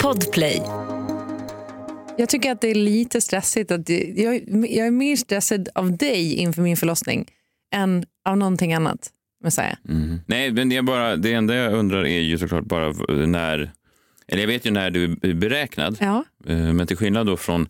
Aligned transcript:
Podplay. 0.00 0.62
Jag 2.18 2.28
tycker 2.28 2.52
att 2.52 2.60
det 2.60 2.68
är 2.68 2.74
lite 2.74 3.20
stressigt. 3.20 3.70
Att 3.70 3.88
jag, 3.88 4.34
jag 4.50 4.86
är 4.86 4.90
mer 4.90 5.16
stressad 5.16 5.68
av 5.74 5.96
dig 5.96 6.34
inför 6.34 6.62
min 6.62 6.76
förlossning 6.76 7.26
än 7.74 8.04
av 8.28 8.36
någonting 8.36 8.74
annat. 8.74 9.10
Mm. 9.88 10.20
Nej, 10.26 10.50
men 10.52 10.68
det, 10.68 10.76
är 10.76 10.82
bara, 10.82 11.16
det 11.16 11.32
enda 11.32 11.54
jag 11.54 11.72
undrar 11.72 12.06
är 12.06 12.20
ju 12.20 12.38
såklart 12.38 12.64
bara 12.64 12.92
när, 13.26 13.72
eller 14.28 14.42
jag 14.42 14.46
vet 14.48 14.66
ju 14.66 14.70
när 14.70 14.90
du 14.90 15.04
är 15.22 15.34
beräknad, 15.34 15.96
Ja. 16.00 16.24
Eh, 16.46 16.56
men 16.56 16.86
till 16.86 16.96
skillnad 16.96 17.26
då 17.26 17.36
från 17.36 17.68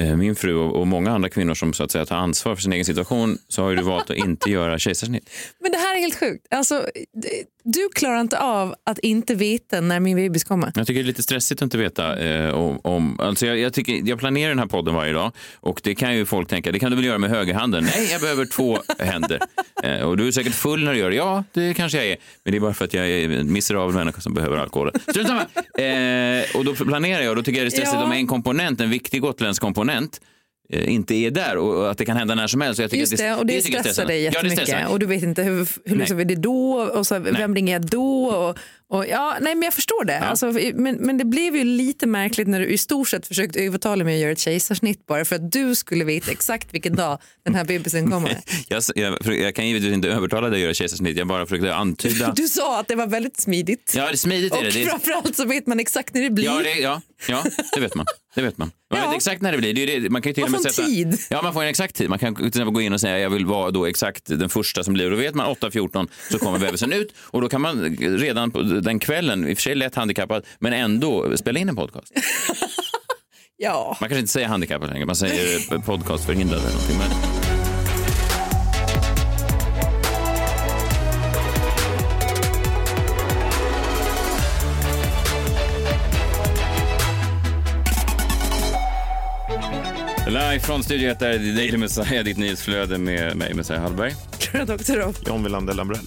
eh, 0.00 0.16
min 0.16 0.34
fru 0.36 0.54
och 0.54 0.80
och 0.80 0.86
många 0.86 1.10
andra 1.12 1.28
kvinnor 1.28 1.54
som 1.54 1.72
så 1.72 1.84
att 1.84 1.90
säga 1.90 2.06
tar 2.06 2.16
ansvar 2.16 2.54
för 2.54 2.62
sin 2.62 2.72
egen 2.72 2.84
situation 2.84 3.38
så 3.48 3.62
har 3.62 3.70
ju 3.70 3.76
du 3.76 3.82
valt 3.82 4.10
att 4.10 4.16
inte 4.16 4.50
göra 4.50 4.78
kejsarsnitt. 4.78 5.30
Men 5.60 5.72
det 5.72 5.78
här 5.78 5.96
är 5.96 6.00
helt 6.00 6.18
sjukt. 6.20 6.46
Alltså, 6.50 6.86
det- 7.22 7.44
du 7.64 7.88
klarar 7.94 8.20
inte 8.20 8.38
av 8.38 8.74
att 8.86 8.98
inte 8.98 9.34
veta 9.34 9.80
när 9.80 10.00
min 10.00 10.16
bebis 10.16 10.44
kommer. 10.44 10.72
Jag 10.74 10.86
tycker 10.86 11.00
det 11.00 11.04
är 11.04 11.06
lite 11.06 11.22
stressigt 11.22 11.62
att 11.62 11.64
inte 11.66 11.78
veta 11.78 12.18
eh, 12.18 12.54
om... 12.54 12.80
om 12.82 13.20
alltså 13.20 13.46
jag, 13.46 13.58
jag, 13.58 13.72
tycker, 13.72 14.02
jag 14.04 14.18
planerar 14.18 14.48
den 14.48 14.58
här 14.58 14.66
podden 14.66 14.94
varje 14.94 15.12
dag 15.12 15.32
och 15.54 15.80
det 15.84 15.94
kan 15.94 16.16
ju 16.16 16.26
folk 16.26 16.48
tänka, 16.48 16.72
det 16.72 16.78
kan 16.78 16.90
du 16.90 16.96
väl 16.96 17.04
göra 17.04 17.18
med 17.18 17.30
högerhanden? 17.30 17.84
Nej, 17.84 18.08
jag 18.12 18.20
behöver 18.20 18.44
två 18.44 18.78
händer. 18.98 19.40
Eh, 19.82 20.00
och 20.00 20.16
du 20.16 20.26
är 20.28 20.32
säkert 20.32 20.54
full 20.54 20.84
när 20.84 20.92
du 20.92 20.98
gör 20.98 21.10
det. 21.10 21.16
Ja, 21.16 21.44
det 21.52 21.74
kanske 21.74 21.98
jag 21.98 22.06
är. 22.06 22.16
Men 22.44 22.52
det 22.52 22.58
är 22.58 22.60
bara 22.60 22.74
för 22.74 22.84
att 22.84 22.94
jag 22.94 23.08
är 23.10 23.30
en 23.30 23.52
miserabel 23.52 23.94
människa 23.94 24.20
som 24.20 24.34
behöver 24.34 24.56
alkohol. 24.56 24.90
Strunt 25.10 25.28
samma! 25.28 25.40
Eh, 25.86 26.56
och 26.56 26.64
då 26.64 26.74
planerar 26.74 27.22
jag 27.22 27.30
och 27.30 27.36
då 27.36 27.42
tycker 27.42 27.60
jag 27.60 27.64
det 27.64 27.68
är 27.68 27.70
stressigt 27.70 27.94
Ja. 27.94 28.04
om 28.04 28.12
en 28.12 28.26
komponent, 28.26 28.80
en 28.80 28.90
viktig 28.90 29.20
gotländsk 29.20 29.62
komponent, 29.62 30.20
inte 30.72 31.14
är 31.14 31.30
där 31.30 31.56
och 31.56 31.90
att 31.90 31.98
det 31.98 32.04
kan 32.04 32.16
hända 32.16 32.34
när 32.34 32.46
som 32.46 32.60
helst. 32.60 32.76
Så 32.76 32.82
jag 32.82 32.90
tycker 32.90 33.00
Just 33.00 33.16
det, 33.18 33.34
och 33.34 33.46
det, 33.46 33.56
är 33.56 33.60
stressar 33.60 34.06
dig 34.06 34.22
Ja, 34.22 34.30
det 34.30 34.36
jättemycket. 34.36 34.68
stressar 34.68 34.92
och 34.92 34.98
du 34.98 35.06
vet 35.06 35.22
inte 35.22 35.42
hur, 35.42 35.68
hur 35.84 35.96
löser 35.96 36.14
vi 36.14 36.24
det 36.24 36.34
då 36.34 36.72
och 36.94 37.06
så, 37.06 37.18
vem 37.18 37.54
ringer 37.54 37.72
jag 37.72 37.86
då? 37.86 38.26
Och, 38.26 38.58
och, 38.92 39.06
ja, 39.08 39.36
nej, 39.40 39.54
men 39.54 39.62
jag 39.62 39.74
förstår 39.74 40.04
det. 40.04 40.18
Alltså, 40.18 40.46
men, 40.74 40.94
men 40.94 41.18
det 41.18 41.24
blev 41.24 41.56
ju 41.56 41.64
lite 41.64 42.06
märkligt 42.06 42.48
när 42.48 42.60
du 42.60 42.66
i 42.66 42.78
stort 42.78 43.08
sett 43.08 43.26
försökte 43.26 43.60
övertala 43.60 44.04
mig 44.04 44.14
att 44.14 44.20
göra 44.20 44.32
ett 44.32 44.38
kejsarsnitt 44.38 45.06
bara 45.06 45.24
för 45.24 45.36
att 45.36 45.52
du 45.52 45.74
skulle 45.74 46.04
veta 46.04 46.30
exakt 46.30 46.74
vilken 46.74 46.96
dag 46.96 47.18
den 47.44 47.54
här 47.54 47.64
bebisen 47.64 48.10
kommer. 48.10 48.38
Jag, 48.68 48.82
jag, 48.94 49.36
jag 49.36 49.54
kan 49.54 49.68
givetvis 49.68 49.92
inte 49.92 50.08
övertala 50.08 50.48
dig 50.48 50.56
att 50.56 50.62
göra 50.62 50.74
kejsarsnitt, 50.74 51.16
jag 51.16 51.26
bara 51.26 51.46
försökte 51.46 51.74
antyda. 51.74 52.32
Du 52.36 52.48
sa 52.48 52.80
att 52.80 52.88
det 52.88 52.94
var 52.94 53.06
väldigt 53.06 53.40
smidigt. 53.40 53.92
Ja, 53.96 54.06
det 54.06 54.12
är 54.12 54.16
smidigt 54.16 54.54
är 54.54 54.58
och 54.58 54.64
det. 54.64 54.84
framförallt 54.84 55.36
så 55.36 55.44
vet 55.44 55.66
man 55.66 55.80
exakt 55.80 56.14
när 56.14 56.22
det 56.22 56.30
blir. 56.30 56.44
Ja, 56.44 56.60
det, 56.62 56.80
ja, 56.80 57.00
ja, 57.28 57.44
det 57.74 57.80
vet 57.80 57.94
man. 57.94 58.06
Det 58.34 58.42
vet 58.42 58.58
man. 58.58 58.70
Man 58.90 59.00
Ja. 59.00 59.06
vet 59.08 59.16
exakt 59.16 59.42
när 59.42 59.52
det 59.52 59.58
blir. 59.58 59.74
Det 59.74 59.82
är 59.96 60.00
det. 60.00 60.10
Man 60.10 60.22
kan 60.22 60.30
ju 60.30 60.34
till 60.34 60.44
och 60.44 60.50
med 60.50 60.60
sätta... 60.60 60.86
tid. 60.86 61.18
Ja, 61.30 61.42
man 61.42 61.52
får 61.52 61.62
en 61.62 61.68
exakt 61.68 61.96
tid. 61.96 62.08
Man 62.08 62.18
kan 62.18 62.34
till 62.34 62.46
exempel 62.46 62.74
gå 62.74 62.80
in 62.80 62.92
och 62.92 63.00
säga 63.00 63.18
jag 63.18 63.30
vill 63.30 63.46
vara 63.46 63.70
då 63.70 63.86
exakt 63.86 64.22
den 64.26 64.48
första 64.48 64.84
som 64.84 64.94
blir. 64.94 65.10
Då 65.10 65.16
vet 65.16 65.34
man 65.34 65.46
8.14 65.54 66.08
så 66.30 66.38
kommer 66.38 66.58
bebisen 66.58 66.92
ut. 66.92 67.14
Och 67.18 67.40
då 67.40 67.48
kan 67.48 67.60
man 67.60 67.96
redan 68.18 68.50
på 68.50 68.62
den 68.82 68.98
kvällen, 68.98 69.48
i 69.48 69.52
och 69.52 69.58
för 69.58 69.62
sig 69.62 69.74
lätt 69.74 69.94
handikappad, 69.94 70.46
men 70.58 70.72
ändå 70.72 71.36
spela 71.36 71.58
in 71.58 71.68
en 71.68 71.76
podcast. 71.76 72.12
Ja. 73.56 73.96
Man 74.00 74.08
kanske 74.08 74.18
inte 74.18 74.32
säger 74.32 74.48
handikappad 74.48 74.90
längre, 74.90 75.06
man 75.06 75.16
säger 75.16 75.78
podcastförhindrad 75.78 76.60
eller 76.60 76.70
någonting. 76.72 76.98
Men... 76.98 77.10
Live 90.32 90.60
från 90.60 90.84
Studio 90.84 91.10
1 91.10 91.22
är 91.22 91.38
det 91.38 91.52
Daily 91.52 91.76
Messiah, 91.76 92.24
ditt 92.24 92.38
nyhetsflöde 92.38 92.98
med 92.98 93.36
mig, 93.36 93.54
Messiah 93.54 93.82
Hallberg. 93.82 94.14
Dr. 94.66 95.28
John 95.28 95.44
Wilander 95.44 95.74
Lambrell. 95.74 96.06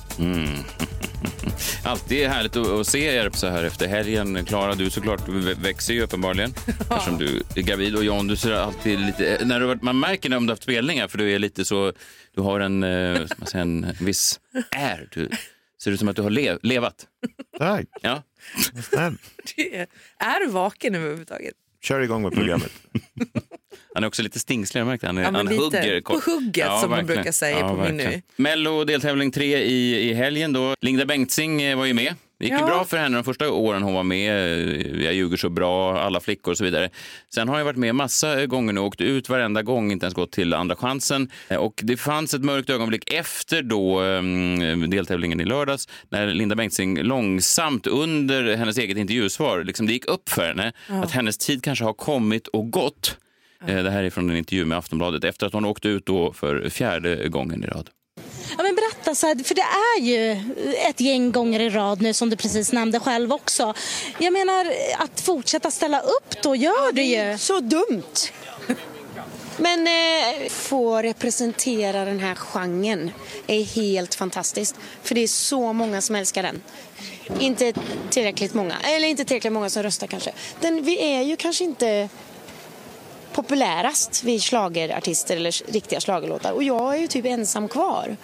Alltid 1.84 2.28
härligt 2.28 2.56
att, 2.56 2.88
se 2.88 3.06
er 3.16 3.30
så 3.34 3.48
här 3.48 3.64
efter 3.64 3.88
helgen. 3.88 4.46
Klara, 4.46 4.76
du 4.76 4.90
såklart 4.90 5.28
vä- 5.28 5.62
växer 5.62 5.94
ju 5.94 6.02
uppenbarligen 6.02 6.54
eftersom 6.80 7.18
du 7.18 7.42
är 7.56 7.62
gravid. 7.62 7.96
Och 7.96 8.04
John, 8.04 8.28
du 8.28 8.36
ser 8.36 8.52
alltid 8.52 9.00
lite... 9.00 9.42
När 9.46 9.60
du, 9.60 9.78
man 9.82 10.00
märker 10.00 10.30
när 10.30 10.40
du 10.40 10.44
har 10.46 10.50
haft 10.50 10.64
spelningar 10.64 11.08
för 11.08 11.18
du 11.18 11.32
är 11.32 11.40
lite 11.40 11.66
så... 11.66 11.94
Du 12.36 12.42
har 12.42 12.60
en, 12.60 12.84
eh, 12.84 13.22
man 13.38 13.48
säga, 13.48 13.62
en, 13.62 13.88
viss 14.00 14.40
är. 14.72 15.08
Du 15.12 15.30
ser 15.84 15.92
ut 15.92 16.00
som 16.00 16.08
att 16.08 16.16
du 16.16 16.22
har 16.22 16.30
lev, 16.30 16.60
levat. 16.62 17.08
Tack. 17.58 17.86
Ja. 18.02 18.24
Snäll. 18.90 19.18
Är 20.20 20.46
du 20.46 20.52
vaken 20.52 20.96
överhuvudtaget? 20.96 21.54
Kör 21.86 22.00
igång 22.02 22.22
med 22.22 22.32
programmet. 22.34 22.72
Han 23.94 24.04
är 24.04 24.08
också 24.08 24.22
lite 24.24 24.40
stingslig, 24.40 24.82
jag 24.82 24.88
märkte. 24.88 25.08
Han, 25.08 25.18
är- 25.18 25.22
Ja, 25.24 25.32
men 25.32 25.36
han 25.36 25.46
lite. 25.56 25.64
hugger. 25.64 26.02
På 26.02 26.14
hugget, 26.26 26.66
som 26.68 26.80
man 26.80 26.90
verkligen. 26.90 27.06
brukar 27.06 27.32
säga 27.32 27.60
på 27.68 27.74
min 27.74 27.78
verkligen. 27.98 28.12
nu. 28.12 28.22
Mello 28.36 28.84
deltävling 28.84 29.32
tre 29.32 29.58
i, 29.64 30.10
i 30.10 30.14
helgen 30.14 30.54
då. 30.54 30.74
Linda 30.82 31.06
Bengtzing 31.06 31.62
eh, 31.62 31.78
var 31.78 31.86
ju 31.86 31.94
med. 31.94 32.16
Det 32.38 32.46
gick 32.46 32.54
ju 32.54 32.60
Ja. 32.60 32.66
bra 32.66 32.86
för 32.86 32.98
henne 32.98 33.18
de 33.18 33.24
första 33.24 33.52
åren 33.52 33.84
hon 33.84 33.94
var 33.94 34.04
med. 34.04 34.34
Jag 35.02 35.14
ljuger 35.14 35.38
så 35.38 35.50
bra, 35.50 36.00
alla 36.02 36.20
flickor 36.20 36.52
och 36.52 36.58
så 36.58 36.64
vidare. 36.64 36.90
Sen 37.34 37.48
har 37.50 37.58
jag 37.58 37.66
varit 37.66 37.78
med 37.78 37.96
massa 37.96 38.46
gånger 38.46 38.74
nu 38.74 38.80
och 38.80 38.86
åkt 38.88 39.02
ut 39.02 39.30
varenda 39.30 39.62
gång, 39.62 39.92
inte 39.92 40.06
ens 40.06 40.14
gått 40.14 40.32
till 40.32 40.54
andra 40.54 40.76
chansen. 40.76 41.30
Och 41.60 41.80
det 41.84 41.98
fanns 41.98 42.34
ett 42.34 42.44
mörkt 42.44 42.70
ögonblick 42.70 43.14
efter 43.14 43.62
då 43.62 44.02
um, 44.02 44.90
deltävlingen 44.90 45.42
i 45.42 45.46
lördags 45.46 45.88
när 46.10 46.28
Linda 46.28 46.56
Bengtzing 46.56 47.00
långsamt 47.04 47.88
under 47.88 48.56
hennes 48.56 48.78
eget 48.78 48.98
intervjusvar, 48.98 49.64
liksom 49.64 49.88
det 49.88 49.94
gick 49.94 50.06
upp 50.06 50.30
för 50.30 50.48
henne 50.48 50.74
att 50.88 51.12
hennes 51.12 51.38
tid 51.38 51.64
kanske 51.64 51.86
har 51.86 51.94
kommit 51.94 52.48
och 52.48 52.72
gått. 52.72 53.18
Eh, 53.68 53.84
Det 53.84 53.90
här 53.92 54.04
är 54.04 54.10
från 54.10 54.30
en 54.30 54.38
intervju 54.38 54.66
med 54.66 54.78
Aftonbladet 54.78 55.24
efter 55.24 55.48
att 55.48 55.54
hon 55.54 55.66
åkte 55.66 55.88
ut 55.90 56.06
då 56.06 56.34
för 56.34 56.70
fjärde 56.70 57.30
gången 57.30 57.64
i 57.64 57.68
rad. 57.68 57.90
Ja, 58.58 58.64
men 58.64 58.76
berätta, 58.76 59.16
så 59.16 59.28
här, 59.28 59.44
för 59.44 59.56
det 59.56 59.62
är 59.62 60.02
ju 60.02 60.32
ett 60.90 61.00
gäng 61.02 61.32
gånger 61.32 61.60
i 61.60 61.70
rad 61.70 62.02
nu 62.02 62.14
som 62.14 62.30
du 62.30 62.36
precis 62.36 62.72
nämnde 62.72 63.00
själv 63.00 63.34
också. 63.34 63.74
Jag 64.20 64.34
menar, 64.34 64.74
att 64.98 65.22
fortsätta 65.22 65.72
ställa 65.72 66.00
upp 66.00 66.42
då 66.44 66.56
gör 66.56 66.92
du 66.92 67.02
ju. 67.02 67.38
Så 67.38 67.60
dumt. 67.60 68.32
Men 69.58 69.88
eh, 69.88 70.50
få 70.50 71.02
representera 71.02 72.06
den 72.06 72.20
här 72.20 72.36
genren 72.36 73.12
är 73.48 73.64
helt 73.64 74.16
fantastiskt. 74.16 74.76
För 75.04 75.16
det 75.16 75.22
är 75.22 75.28
så 75.28 75.74
många 75.74 76.02
som 76.02 76.16
älskar 76.16 76.44
den. 76.44 76.62
Inte 77.40 77.74
tillräckligt 78.10 78.54
många, 78.54 78.76
eller 78.84 79.08
inte 79.08 79.26
tillräckligt 79.26 79.54
många 79.54 79.70
som 79.70 79.84
röstar 79.84 80.08
kanske. 80.08 80.32
Den, 80.60 80.84
vi 80.84 81.04
är 81.04 81.22
ju 81.22 81.36
kanske 81.36 81.64
inte 81.64 82.10
populärast, 83.36 84.24
vid 84.24 84.42
schlagerartister 84.42 85.36
eller 85.36 85.72
riktiga 85.72 86.00
schlagerlåtar. 86.00 86.52
Och 86.52 86.64
jag 86.64 86.96
är 86.96 87.00
ju 87.00 87.08
typ 87.08 87.26
ensam 87.26 87.68
kvar. 87.68 88.18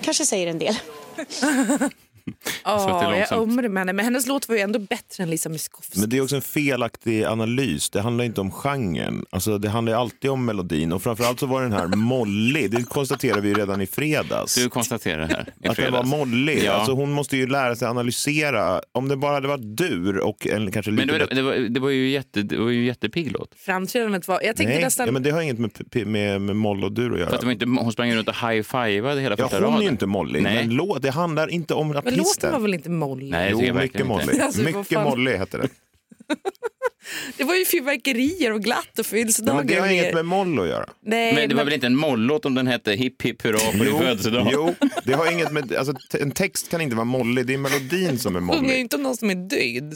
Kanske 0.00 0.26
säger 0.26 0.46
en 0.46 0.58
del. 0.58 0.74
Att 2.62 2.82
Ja, 2.82 3.16
jag 3.30 3.32
ömmade 3.32 3.68
med 3.68 3.80
henne. 3.80 3.92
Men 3.92 4.04
hennes 4.04 4.26
låt 4.26 4.48
var 4.48 4.56
ju 4.56 4.60
ändå 4.62 4.78
bättre 4.78 5.22
än 5.22 5.30
Lisa 5.30 5.48
Miskovsky. 5.48 6.00
Men 6.00 6.10
det 6.10 6.16
är 6.16 6.22
också 6.22 6.36
en 6.36 6.42
felaktig 6.42 7.24
analys. 7.24 7.90
Det 7.90 8.00
handlar 8.00 8.24
inte 8.24 8.40
om 8.40 8.50
genren. 8.50 9.24
Alltså, 9.30 9.58
det 9.58 9.68
handlar 9.68 9.94
alltid 9.94 10.30
om 10.30 10.44
melodin. 10.44 10.92
Och 10.92 11.02
framförallt 11.02 11.40
så 11.40 11.46
var 11.46 11.62
den 11.62 11.72
här 11.72 11.86
mollig. 11.86 12.70
Det 12.70 12.82
konstaterade 12.82 13.40
vi 13.40 13.48
ju 13.48 13.54
redan 13.54 13.80
i 13.80 13.86
fredags. 13.86 14.54
Du 14.54 14.68
konstaterar 14.68 15.26
här 15.28 15.52
i 15.62 15.68
Att 15.68 15.76
den 15.76 15.92
var 15.92 16.04
mollig. 16.04 16.62
Ja. 16.64 16.72
Alltså, 16.72 16.92
hon 16.92 17.12
måste 17.12 17.36
ju 17.36 17.46
lära 17.46 17.76
sig 17.76 17.88
analysera. 17.88 18.80
Om 18.92 19.08
det 19.08 19.16
bara 19.16 19.34
hade 19.34 19.48
varit 19.48 19.76
dur 19.76 20.18
och 20.18 20.46
en 20.46 20.72
kanske 20.72 20.90
lite 20.90 21.06
Men 21.06 21.18
det 21.18 21.26
var, 21.26 21.34
det, 21.34 21.42
var, 21.42 21.54
det 21.68 21.80
var 21.80 21.90
ju 21.90 22.08
jätte, 22.10 22.42
det 22.42 22.56
var 22.56 22.70
ju 22.70 22.84
jättepigg 22.84 23.32
låt. 23.32 23.54
Framträdandet 23.56 24.28
var... 24.28 24.34
Jag 24.34 24.56
tänkte 24.56 24.74
Nej, 24.74 24.84
nästan... 24.84 25.06
ja, 25.06 25.12
men 25.12 25.22
det 25.22 25.30
har 25.30 25.40
inget 25.40 25.58
med, 25.58 26.06
med, 26.06 26.40
med 26.40 26.56
moll 26.56 26.84
och 26.84 26.92
dur 26.92 27.12
att 27.12 27.18
göra. 27.18 27.28
För 27.28 27.34
att 27.34 27.40
det 27.40 27.46
var 27.46 27.52
inte, 27.52 27.66
hon 27.66 27.92
sprang 27.92 28.14
runt 28.14 28.28
och 28.28 28.34
high-fivade 28.34 29.20
hela 29.20 29.36
Ja, 29.38 29.44
första 29.44 29.56
hon 29.56 29.64
är 29.64 29.70
raden. 29.70 29.82
ju 29.82 29.88
inte 29.88 30.06
mollig, 30.06 30.42
Nej. 30.42 30.54
men 30.66 30.76
lå, 30.76 30.98
det 30.98 31.10
handlar 31.10 31.48
inte 31.50 31.74
om 31.74 31.92
men 32.16 32.24
låten 32.24 32.52
var 32.52 32.58
väl 32.60 32.74
inte 32.74 32.90
mollig? 32.90 33.30
Nej, 33.30 33.54
det 33.54 33.66
Jo, 33.66 33.74
mycket 33.74 34.06
mollig. 34.06 34.40
Alltså, 34.40 34.62
mycket 34.62 34.88
fan. 34.88 35.04
mollig 35.04 35.32
heter 35.38 35.58
det. 35.58 35.68
Det 37.36 37.44
var 37.44 37.54
ju 37.54 37.64
fyrverkerier 37.64 38.52
och 38.52 38.62
glatt 38.62 38.98
och 38.98 39.06
födelsedagar. 39.06 39.58
men 39.58 39.66
det 39.66 39.74
har 39.80 39.88
inget 39.88 40.14
med 40.14 40.24
moll 40.24 40.60
att 40.60 40.68
göra. 40.68 40.86
Nej, 41.02 41.34
Men 41.34 41.48
det 41.48 41.54
var 41.54 41.64
väl 41.64 41.72
inte 41.74 41.86
en 41.86 41.96
mollåt 41.96 42.44
om 42.44 42.54
den 42.54 42.66
hette 42.66 42.92
Hipp 42.92 43.22
hipp 43.22 43.42
hurra 43.42 43.58
på 43.78 43.84
din 43.84 43.98
födelsedag? 43.98 44.48
jo, 44.52 44.74
det 45.04 45.12
har 45.12 45.32
inget 45.32 45.52
med, 45.52 45.74
alltså, 45.74 45.94
en 46.20 46.30
text 46.30 46.70
kan 46.70 46.80
inte 46.80 46.96
vara 46.96 47.04
mollig, 47.04 47.46
det 47.46 47.54
är 47.54 47.58
melodin 47.58 48.18
som 48.18 48.36
är 48.36 48.40
mollig. 48.40 48.78
inte 48.78 48.96
om 48.96 49.02
någon 49.02 49.16
som 49.16 49.30
är 49.30 49.34
död. 49.34 49.50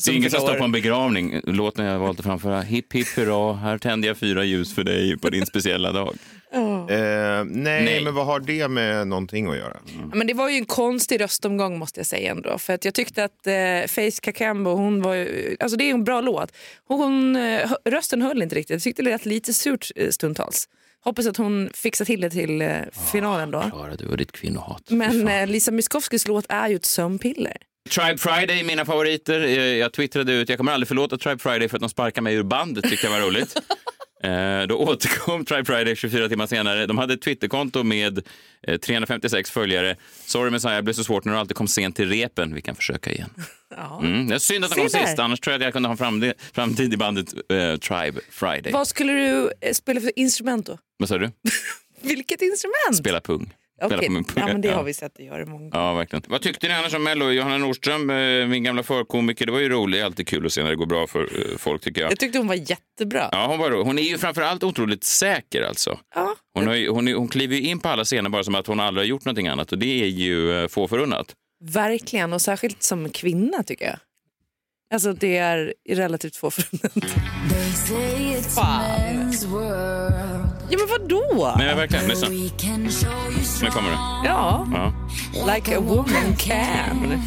Det 0.05 0.09
är 0.11 0.15
ingen 0.15 0.31
som 0.31 0.41
står 0.41 0.55
på 0.55 0.65
en 0.65 0.73
begravning. 0.73 1.41
Låten 1.45 1.85
jag 1.85 1.99
valt 1.99 2.19
att 2.19 2.25
framföra. 2.27 2.61
Hipp 2.61 2.93
hipp 2.93 3.09
hurra, 3.17 3.55
här 3.55 3.79
tänder 3.79 4.09
jag 4.09 4.17
fyra 4.17 4.45
ljus 4.45 4.75
för 4.75 4.85
dig 4.85 5.19
på 5.19 5.31
din 5.31 5.47
speciella 5.47 5.93
dag. 5.93 6.17
Eh, 6.53 7.45
nej, 7.45 7.45
Nej. 7.85 8.05
men 8.05 8.15
vad 8.15 8.27
har 8.27 8.41
det 8.41 8.69
med 8.69 9.09
någonting 9.09 9.47
att 9.51 9.57
göra? 9.57 9.77
Ja, 9.87 10.11
Men 10.15 10.27
det 10.27 10.35
var 10.35 10.49
ju 10.49 10.57
en 10.57 10.65
konstig 10.67 11.21
röstomgång 11.21 11.79
måste 11.79 12.01
jag 12.01 12.07
säga 12.07 12.31
ändå. 12.31 12.59
För 12.59 12.73
att 12.73 12.85
jag 12.85 12.95
tyckte 12.95 13.25
att 13.25 13.47
eh, 13.47 13.87
Faith 13.89 14.21
Kakembo, 14.21 14.71
hon 14.71 15.03
var 15.03 15.15
ju, 15.15 15.57
alltså 15.61 15.77
det 15.77 15.85
är 15.85 15.95
en 15.95 16.05
bra 16.05 16.21
låt. 16.21 16.53
Hon, 16.89 17.37
eh, 17.37 17.71
rösten 17.85 18.23
höll 18.23 18.43
inte 18.43 18.55
riktigt. 18.55 18.71
Jag 18.75 18.83
tyckte 18.83 19.03
det 19.03 19.11
lät 19.11 19.27
lite 19.27 19.53
surt 19.55 19.91
eh, 19.97 20.09
stundtals. 20.11 20.69
Hoppas 21.05 21.27
att 21.27 21.37
hon 21.37 21.71
fixar 21.75 22.05
till 22.05 22.21
det 22.21 22.31
till 22.31 22.63
eh, 22.63 22.71
finalen 23.13 23.51
då. 23.51 23.61
Klara, 23.63 23.95
du 23.97 24.07
och 24.07 24.17
ditt 24.17 24.33
kvinnohat. 24.33 24.83
Men 24.91 25.29
eh, 25.29 25.47
Lisa 25.47 25.71
Miskovskys 25.71 26.29
låt 26.29 26.45
är 26.49 26.69
ju 26.69 26.77
ett 26.77 26.85
sömnpiller. 26.85 27.57
Tribe 27.91 28.19
Friday, 28.19 28.63
mina 28.65 28.85
favoriter. 28.85 29.41
Eh, 29.41 29.59
Jag 29.59 29.93
twittrade 29.93 30.33
ut, 30.33 30.49
jag 30.49 30.59
kommer 30.59 30.73
aldrig 30.73 30.89
förlåta 30.89 31.19
Tribe 31.19 31.39
Friday 31.39 31.69
för 31.69 31.77
att 31.77 31.81
de 31.81 31.89
sparkar 31.91 32.23
mig 32.23 32.35
ur 32.35 32.43
bandet, 32.43 32.85
tyckte 32.85 33.07
jag 33.07 33.13
var 33.13 33.21
roligt. 33.21 33.55
Eh, 34.25 34.67
då 34.67 34.77
återkom 34.79 35.45
Tribe 35.45 35.65
Friday 35.65 35.97
24 35.97 36.29
timmar 36.29 36.47
senare. 36.47 36.87
De 36.87 36.99
hade 36.99 37.15
ett 37.15 37.23
Twitterkonto 37.23 37.83
med 37.83 38.23
eh, 38.63 38.77
356 38.79 39.51
följare. 39.51 39.97
Sorry 40.27 40.51
Messiah, 40.51 40.77
det 40.77 40.83
blev 40.83 40.95
så 40.95 41.05
svårt 41.05 41.25
när 41.25 41.33
du 41.33 41.39
alltid 41.39 41.57
kom 41.57 41.69
sent 41.69 41.97
till 41.97 42.09
repen. 42.09 42.55
Vi 42.55 42.63
kan 42.63 42.75
försöka 42.77 43.11
igen. 43.13 43.31
Ja. 43.77 44.01
Mm, 44.03 44.29
det 44.29 44.35
är 44.35 44.39
synd 44.39 44.65
att 44.65 44.71
Se 44.71 44.77
kom 44.81 44.89
där. 44.93 45.07
sist, 45.07 45.19
annars 45.19 45.41
tror 45.41 45.53
jag 45.53 45.59
att 45.59 45.65
jag 45.65 45.73
kunde 45.73 45.89
ha 45.89 45.93
en 45.93 45.97
framtid, 45.99 46.33
framtid 46.53 46.95
i 46.95 46.97
bandet 46.97 47.35
eh, 47.35 47.77
Tribe 47.77 48.21
Friday. 48.31 48.73
Vad 48.73 48.89
skulle 48.89 49.13
du 49.13 49.53
eh, 49.61 49.73
spela 49.73 50.01
för 50.01 50.19
instrument 50.19 50.67
då? 50.67 50.79
Vad 50.97 51.09
sa 51.09 51.19
du? 51.19 51.31
Vilket 52.03 52.43
instrument? 52.43 52.97
Spela 52.97 53.21
pung. 53.21 53.55
Pung. 53.81 54.25
Ja, 54.37 54.47
men 54.47 54.61
det 54.61 54.69
har 54.71 54.83
vi 54.83 54.95
sett 54.95 55.15
dig 55.15 55.27
göra 55.27 55.47
många 55.47 55.59
gånger. 55.59 55.71
Ja, 55.79 55.95
verkligen. 55.95 56.23
Vad 56.29 56.43
tyckte 56.43 56.69
ni 56.69 56.75
annars 56.75 56.95
om 56.95 57.05
Mello? 57.05 57.31
Johanna 57.31 57.59
Nordström, 57.59 58.11
eh, 58.11 58.47
min 58.47 58.63
gamla 58.65 58.83
förkomiker, 58.83 59.47
det 59.47 59.53
var 59.53 59.59
ju 59.61 59.69
roligt. 59.69 60.05
Alltid 60.05 60.27
kul 60.29 60.47
att 60.47 60.53
se 60.53 60.63
när 60.63 60.71
det 60.71 60.77
går 60.77 60.87
bra 60.87 61.07
för 61.07 61.21
eh, 61.23 61.57
folk 61.59 61.83
tycker 61.83 62.01
jag. 62.01 62.11
Jag 62.11 62.19
tyckte 62.19 62.39
hon 62.39 62.47
var 62.47 62.55
jättebra. 62.55 63.29
Ja, 63.33 63.47
hon, 63.47 63.59
var, 63.59 63.71
hon 63.85 63.99
är 63.99 64.03
ju 64.03 64.19
framförallt 64.19 64.63
otroligt 64.65 65.05
säker 65.05 65.63
alltså. 65.63 65.99
Ja. 66.15 66.35
Hon, 66.55 66.67
har 66.67 66.75
ju, 66.75 66.89
hon, 66.89 67.09
är- 67.09 67.15
hon 67.15 67.29
kliver 67.29 67.57
ju 67.57 67.63
in 67.63 67.81
på 67.81 67.89
alla 67.89 68.05
scener 68.05 68.31
bara 68.31 68.45
som 68.45 68.55
att 68.55 68.67
hon 68.67 68.81
aldrig 68.81 69.05
har 69.05 69.09
gjort 69.09 69.25
någonting 69.25 69.49
annat 69.49 69.73
och 69.73 69.79
det 69.79 70.03
är 70.03 70.07
ju 70.09 70.63
eh, 70.63 70.69
få 70.69 70.89
förunnat. 70.89 71.35
Verkligen, 71.65 72.33
och 72.33 72.43
särskilt 72.43 72.83
som 72.83 73.11
kvinna 73.11 73.63
tycker 73.63 73.85
jag. 73.85 73.97
Alltså 74.95 75.13
det 75.13 75.37
är 75.37 75.75
relativt 75.89 76.37
få 76.37 76.51
förunnat. 76.51 76.93
Fan. 78.55 79.33
Ja 80.71 80.79
men 80.79 80.89
vadå? 80.89 81.55
Nej, 81.59 81.75
verkligen. 81.75 82.09
Lyssna. 82.09 82.29
Nu 83.63 83.71
kommer 83.71 83.91
det. 83.91 83.97
Ja, 84.25 84.69
Ja. 84.73 84.93
like 85.55 85.77
a 85.77 85.81
woman 85.81 86.37
can. 86.39 87.23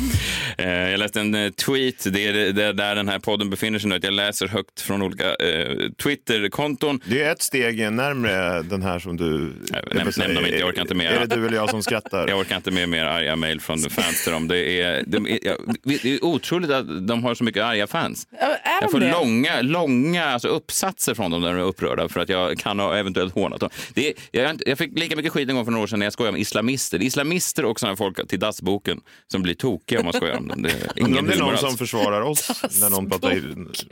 Eh, 0.57 0.69
jag 0.69 0.97
läste 0.99 1.19
en 1.19 1.35
eh, 1.35 1.49
tweet, 1.51 2.13
det 2.13 2.27
är 2.27 2.33
det- 2.33 2.51
det 2.51 2.63
är 2.65 2.73
där 2.73 2.95
den 2.95 3.09
här 3.09 3.19
podden 3.19 3.49
befinner 3.49 3.79
sig 3.79 3.89
nu. 3.89 3.95
att 3.95 4.03
Jag 4.03 4.13
läser 4.13 4.47
högt 4.47 4.81
från 4.81 5.01
olika 5.01 5.35
eh, 5.35 5.77
Twitter-konton. 6.03 6.99
Det 7.05 7.23
är 7.23 7.31
ett 7.31 7.41
steg 7.41 7.91
närmre 7.91 8.61
den 8.61 8.81
här 8.81 8.99
som 8.99 9.17
du... 9.17 9.53
nämn- 9.91 10.35
dem 10.35 10.45
inte, 10.45 10.57
jag 10.59 10.69
orkar 10.69 10.81
inte 10.81 10.95
med. 10.95 11.11
Är 11.13 11.19
det 11.25 11.35
du 11.35 11.47
eller 11.47 11.57
jag 11.57 11.69
som 11.69 11.83
skrattar? 11.83 12.27
Jag 12.31 12.39
orkar 12.39 12.55
inte 12.55 12.71
med 12.71 12.89
mer 12.89 13.05
arga 13.05 13.35
mejl 13.35 13.61
från 13.61 13.77
fans 13.79 14.23
till 14.23 14.31
dem. 14.33 14.47
Det 14.47 14.81
är, 14.81 15.03
de 15.07 15.27
är, 15.27 15.39
ja, 15.41 15.53
det 15.83 16.05
är 16.05 16.25
otroligt 16.25 16.69
att 16.71 17.07
de 17.07 17.23
har 17.23 17.35
så 17.35 17.43
mycket 17.43 17.63
arga 17.63 17.87
fans. 17.87 18.27
Är 18.39 18.81
Jag 18.81 18.91
får 18.91 18.99
det? 18.99 19.11
långa, 19.11 19.61
långa 19.61 20.25
alltså 20.25 20.47
uppsatser 20.47 21.13
från 21.13 21.31
dem 21.31 21.41
där 21.41 21.49
de 21.53 21.59
är 21.59 21.63
upprörda 21.63 22.09
för 22.09 22.19
att 22.19 22.29
jag 22.29 22.57
kan 22.59 22.79
ha 22.79 22.97
eventuellt 22.97 23.30
hånat 23.31 23.59
dem. 23.59 23.69
Det 23.93 24.13
jag, 24.31 24.61
jag 24.65 24.77
fick 24.77 24.99
lika 24.99 25.15
mycket 25.15 25.31
skit 25.31 25.49
en 25.49 25.55
gång 25.55 25.65
för 25.65 25.71
några 25.71 25.83
år 25.83 25.87
sedan 25.87 25.99
när 25.99 26.05
jag 26.05 26.13
skojade 26.13 26.35
om 26.35 26.41
islamister. 26.41 27.01
Islamister 27.01 27.65
och 27.65 27.79
sådana 27.79 27.97
folk 27.97 28.27
till 28.27 28.39
dassboken 28.39 29.01
som 29.27 29.41
blir 29.41 29.53
tokiga 29.53 29.99
om 29.99 30.05
man 30.05 30.13
skojar 30.13 30.37
om 30.37 30.47
dem. 30.47 30.61
Det 30.61 30.69
är 30.69 30.99
ingen 30.99 31.17
om 31.17 31.25
det 31.27 31.33
är 31.33 31.39
någon 31.39 31.49
alls. 31.49 31.61
som 31.61 31.77
försvarar 31.77 32.21
oss 32.21 32.63
när 32.81 32.89
någon, 32.89 33.09
pratar 33.09 33.33
i, 33.33 33.41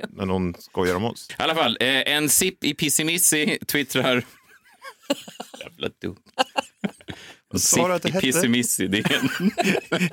när 0.09 0.25
någon 0.25 0.53
skojar 0.59 0.95
om 0.95 1.05
oss. 1.05 1.29
I 1.29 1.33
alla 1.37 1.55
fall, 1.55 1.77
eh, 1.79 1.87
en 1.87 2.29
sipp 2.29 2.63
i 2.63 2.73
pissimissi 2.73 3.57
twittrar... 3.67 4.23
Jävla 5.59 5.89
dumt. 6.01 6.17
Sa 7.57 7.93
att 7.93 8.01
det 8.01 8.11
hette? 8.11 8.27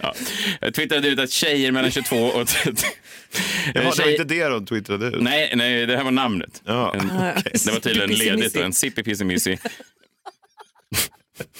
ja. 0.00 0.14
Jag 0.60 0.74
twittrade 0.74 1.08
ut 1.08 1.18
att 1.18 1.30
tjejer 1.30 1.72
mellan 1.72 1.90
22 1.90 2.16
och 2.16 2.48
30... 2.48 2.86
Jaha, 3.74 3.92
det 3.96 4.02
var 4.02 4.10
inte 4.10 4.24
det 4.24 4.44
de 4.44 4.66
twittrade 4.66 5.06
ut? 5.06 5.22
Nej, 5.22 5.52
nej, 5.56 5.86
det 5.86 5.96
här 5.96 6.04
var 6.04 6.10
namnet. 6.10 6.62
Ja, 6.64 6.94
En, 6.94 7.10
okej. 7.38 7.52
Det 7.64 7.72
var 7.72 7.80
tydligen 7.80 8.10
ledigt. 8.10 8.56
En 8.56 8.72
sippy-pissimissi. 8.72 9.58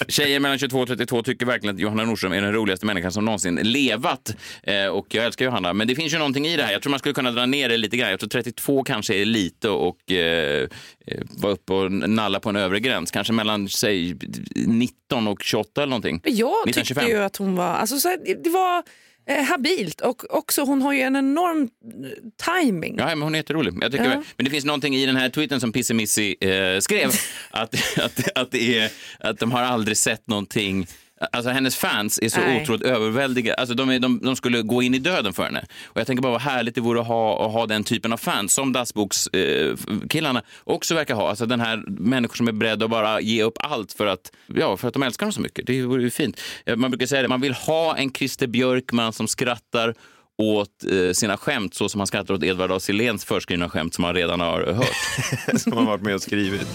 Tjejer 0.08 0.40
mellan 0.40 0.58
22 0.58 0.79
och 0.79 0.88
32 0.88 1.23
tycker 1.23 1.46
verkligen 1.46 1.75
att 1.76 1.81
Johanna 1.81 2.05
Nordström 2.05 2.32
är 2.32 2.43
den 2.43 2.52
roligaste 2.52 2.87
människan 2.87 3.12
som 3.12 3.25
någonsin 3.25 3.55
levat. 3.55 4.34
Eh, 4.62 4.87
och 4.87 5.06
jag 5.14 5.25
älskar 5.25 5.44
Johanna, 5.44 5.73
men 5.73 5.88
det 5.88 5.94
finns 5.94 6.14
ju 6.14 6.19
någonting 6.19 6.46
i 6.46 6.56
det 6.56 6.62
här. 6.62 6.73
Jag 6.73 6.82
tror 6.82 6.90
man 6.90 6.99
skulle 6.99 7.14
kunna 7.14 7.31
dra 7.31 7.46
ner 7.46 7.69
det 7.69 7.76
lite 7.76 7.96
grann. 7.96 8.11
Jag 8.11 8.20
tror 8.20 8.29
32 8.29 8.84
kanske 8.84 9.14
är 9.14 9.25
lite 9.25 9.69
och 9.69 10.12
eh, 10.12 10.69
eh, 11.06 11.20
vara 11.31 11.52
uppe 11.52 11.73
och 11.73 11.93
nalla 11.93 12.40
på 12.40 12.49
en 12.49 12.56
övre 12.56 12.81
gräns. 12.81 13.11
Kanske 13.11 13.32
mellan, 13.32 13.69
säg, 13.69 14.17
19 14.56 15.29
och 15.29 15.43
28 15.43 15.82
eller 15.82 15.90
någonting. 15.90 16.20
Men 16.25 16.37
Jag 16.37 16.64
tyckte 16.64 16.81
1925. 16.81 17.11
ju 17.11 17.25
att 17.25 17.37
hon 17.37 17.56
var... 17.56 17.75
Alltså, 17.75 17.99
så 17.99 18.08
här, 18.08 18.19
det 18.44 18.50
var 18.50 18.82
eh, 19.26 19.44
habilt 19.44 20.00
och 20.00 20.34
också 20.34 20.62
hon 20.62 20.82
har 20.82 20.92
ju 20.92 21.00
en 21.00 21.16
enorm 21.16 21.62
eh, 21.62 22.60
timing. 22.62 22.94
Ja, 22.98 23.06
men 23.06 23.22
hon 23.22 23.34
är 23.34 23.38
jätterolig. 23.38 23.74
Jag 23.80 23.92
tycker, 23.92 24.04
Ja. 24.04 24.22
Men 24.36 24.44
det 24.44 24.50
finns 24.50 24.64
någonting 24.64 24.96
i 24.96 25.06
den 25.06 25.16
här 25.16 25.28
tweeten 25.28 25.60
som 25.60 25.72
Pissimissi 25.72 26.36
eh, 26.40 26.80
skrev. 26.80 27.10
att, 27.50 27.74
att, 27.98 28.28
att, 28.34 28.50
det 28.50 28.78
är, 28.78 28.90
att 29.20 29.38
de 29.38 29.52
har 29.52 29.62
aldrig 29.62 29.96
sett 29.96 30.26
någonting 30.28 30.86
Alltså 31.32 31.50
hennes 31.50 31.76
fans 31.76 32.19
är 32.22 32.28
så 32.28 32.40
Nej. 32.40 32.62
otroligt 32.62 32.82
överväldiga. 32.82 33.54
Alltså 33.54 33.74
de, 33.74 33.90
är, 33.90 33.98
de, 33.98 34.19
de 34.22 34.36
skulle 34.36 34.62
gå 34.62 34.82
in 34.82 34.94
i 34.94 34.98
döden 34.98 35.32
för 35.32 35.42
henne. 35.44 35.64
Och 35.84 36.00
jag 36.00 36.06
tänker 36.06 36.22
bara 36.22 36.32
vad 36.32 36.40
härligt 36.40 36.74
det 36.74 36.80
vore 36.80 37.00
att 37.00 37.06
ha, 37.06 37.46
att 37.46 37.52
ha 37.52 37.66
den 37.66 37.84
typen 37.84 38.12
av 38.12 38.16
fans 38.16 38.54
som 38.54 38.72
Dassbokskillarna 38.72 40.38
eh, 40.38 40.44
också 40.64 40.94
verkar 40.94 41.14
ha. 41.14 41.28
Alltså 41.28 41.46
den 41.46 41.60
här 41.60 41.84
människor 41.86 42.34
som 42.36 42.48
är 42.48 42.52
beredda 42.52 42.84
att 42.84 42.90
bara 42.90 43.20
ge 43.20 43.42
upp 43.42 43.56
allt 43.60 43.92
för 43.92 44.06
att, 44.06 44.32
ja, 44.46 44.76
för 44.76 44.88
att 44.88 44.94
de 44.94 45.02
älskar 45.02 45.26
dem 45.26 45.32
så 45.32 45.40
mycket. 45.40 45.66
Det 45.66 45.82
vore 45.82 46.02
ju 46.02 46.10
fint. 46.10 46.40
Eh, 46.66 46.76
Man 46.76 46.90
brukar 46.90 47.06
säga 47.06 47.22
det, 47.22 47.28
man 47.28 47.40
vill 47.40 47.54
ha 47.54 47.96
en 47.96 48.12
Christer 48.12 48.46
Björkman 48.46 49.12
som 49.12 49.28
skrattar 49.28 49.94
åt 50.42 50.84
eh, 50.90 51.12
sina 51.12 51.36
skämt 51.36 51.74
så 51.74 51.88
som 51.88 52.00
han 52.00 52.06
skrattar 52.06 52.34
åt 52.34 52.42
Edvard 52.42 52.72
af 52.72 52.82
Siléns 52.82 53.24
förskrivna 53.24 53.68
skämt 53.68 53.94
som 53.94 54.04
han 54.04 54.14
redan 54.14 54.40
har 54.40 54.66
hört. 54.66 55.60
Som 55.60 55.72
har 55.72 55.84
varit 55.84 56.02
med 56.02 56.14
och 56.14 56.22
skrivit. 56.22 56.68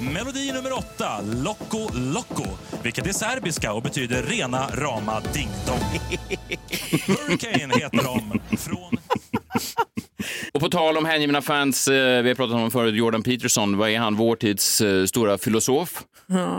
Melodi 0.00 0.52
nummer 0.52 0.72
åtta, 0.72 1.20
Loco 1.44 1.88
Loco, 1.94 2.44
vilket 2.82 3.06
är 3.06 3.12
serbiska 3.12 3.72
och 3.72 3.82
betyder 3.82 4.22
rena 4.22 4.66
rama 4.74 5.20
ding-dong. 5.20 6.00
Hurricane 7.06 7.74
heter 7.74 8.04
de. 8.04 8.40
Från... 8.56 8.98
Och 10.52 10.60
på 10.60 10.68
tal 10.68 10.96
om 10.96 11.04
hängivna 11.04 11.42
fans, 11.42 11.88
eh, 11.88 12.22
vi 12.22 12.28
har 12.28 12.34
pratat 12.34 12.52
om 12.52 12.58
honom 12.58 12.70
förut, 12.70 12.94
Jordan 12.94 13.22
Peterson, 13.22 13.76
vad 13.76 13.90
är 13.90 13.98
han? 13.98 14.14
Vår 14.14 14.36
tids 14.36 14.80
eh, 14.80 15.04
stora 15.04 15.38
filosof? 15.38 16.04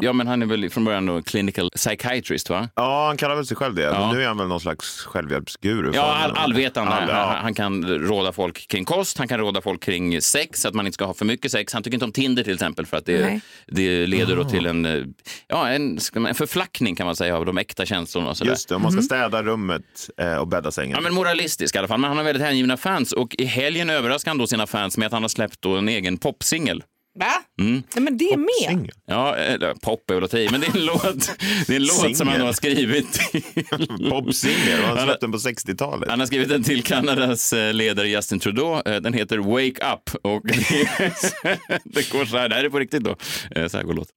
Ja. 0.01 0.13
men 0.13 0.27
han 0.27 0.41
är 0.41 0.45
väl 0.45 0.69
från 0.69 0.85
början 0.85 1.06
då 1.06 1.21
clinical 1.21 1.69
psychiatrist, 1.75 2.50
va? 2.50 2.69
Ja, 2.75 3.07
han 3.07 3.17
kallar 3.17 3.35
väl 3.35 3.45
sig 3.45 3.57
själv 3.57 3.75
det. 3.75 3.81
Ja. 3.81 4.12
Nu 4.13 4.23
är 4.23 4.27
han 4.27 4.38
väl 4.38 4.47
någon 4.47 4.59
slags 4.59 5.01
självhjälpsguru. 5.01 5.91
Ja, 5.95 6.01
all, 6.01 6.31
allvetande. 6.31 6.91
All, 6.91 7.00
Han, 7.01 7.09
ja. 7.09 7.38
han 7.41 7.53
kan 7.53 7.85
råda 7.85 8.31
folk 8.31 8.67
kring 8.67 8.85
kost, 8.85 9.17
han 9.17 9.27
kan 9.27 9.39
råda 9.39 9.62
folk 9.62 9.83
kring 9.83 10.21
sex, 10.21 10.65
att 10.65 10.73
man 10.73 10.85
inte 10.85 10.94
ska 10.94 11.06
ha 11.06 11.13
för 11.13 11.25
mycket 11.25 11.51
sex. 11.51 11.73
Han 11.73 11.83
tycker 11.83 11.95
inte 11.95 12.06
om 12.06 12.12
Tinder 12.12 12.44
till 12.44 12.53
exempel 12.53 12.85
för 12.85 12.97
att 12.97 13.06
det, 13.06 13.21
Nej. 13.21 13.41
det 13.67 14.07
leder 14.07 14.35
då 14.35 14.44
till 14.44 14.65
en, 14.65 14.85
eh, 14.85 15.03
ja, 15.47 15.69
en, 15.69 16.00
en 16.27 16.35
förflackning 16.35 16.95
kan 16.95 17.06
man 17.06 17.15
säga 17.15 17.38
av 17.38 17.45
de 17.45 17.57
äkta 17.57 17.85
känslorna. 17.85 18.29
Och 18.29 18.38
sådär. 18.38 18.51
Just 18.51 18.69
det, 18.69 18.75
om 18.75 18.81
man 18.81 18.91
ska 18.91 19.01
städa 19.01 19.44
rummet 19.44 20.09
och 20.39 20.47
bädda 20.47 20.71
sängen. 20.71 20.91
Ja, 20.95 21.01
men 21.01 21.13
moralistisk 21.13 21.75
i 21.75 21.77
alla 21.77 21.88
fall. 21.88 22.00
Men 22.00 22.07
han 22.07 22.17
har 22.17 22.23
väldigt 22.23 22.44
hängivna 22.44 22.77
fans 22.77 23.12
och 23.12 23.35
i 23.38 23.45
helgen 23.56 23.90
överraskade 23.90 24.30
han 24.31 24.38
då 24.38 24.48
sina 24.48 24.68
fans 24.68 24.98
med 24.98 25.06
att 25.06 25.12
han 25.13 25.22
har 25.22 25.30
släppt 25.30 25.62
då 25.62 25.75
en 25.78 25.90
egen 25.90 26.18
popsingel. 26.18 26.84
Va? 27.19 27.31
Mm. 27.60 27.84
Nej, 27.96 28.04
men 28.04 28.18
det 28.18 28.25
är 28.25 28.38
med. 28.78 28.90
Ja, 29.07 29.36
eller 29.36 29.74
pop 29.74 30.10
är 30.10 30.16
väl 30.16 30.24
att 30.24 30.31
ta 30.31 30.38
i, 30.38 30.50
men 30.52 30.62
det 30.62 30.68
är 30.68 30.75
en 30.78 30.86
låt, 30.86 31.31
det 31.68 31.74
är 31.74 31.78
en 31.78 31.84
låt 31.86 32.18
som 32.18 32.28
han 32.28 32.42
har 32.42 32.54
skrivit. 32.54 33.19
Popsingel, 34.10 34.80
och 34.81 34.88
han 34.88 34.98
Han- 34.98 35.07
släppte 35.07 35.25
den 35.25 35.31
på 35.31 35.38
60-talet. 35.38 36.10
Han 36.10 36.19
har 36.19 36.28
skrivit 36.28 36.50
den 36.50 36.63
till 36.63 36.84
Kanadas 36.84 37.54
eh, 37.54 37.74
ledare 37.74 38.07
Justin 38.10 38.40
Trudeau. 38.40 38.81
Eh, 38.86 39.02
Den 39.02 39.13
heter 39.13 39.38
Wake 39.38 39.94
Up. 39.94 40.25
Och 40.25 40.41
det 41.84 42.12
går 42.12 42.25
så 42.25 42.38
här, 42.38 42.50
det 42.50 42.56
här 42.56 42.63
är 42.63 42.70
på 42.70 42.79
riktigt 42.79 43.03
då. 43.03 43.15
Eh, 43.56 43.68
Så 43.68 43.77
här 43.77 43.84
går 43.84 43.94
låten. 43.94 44.15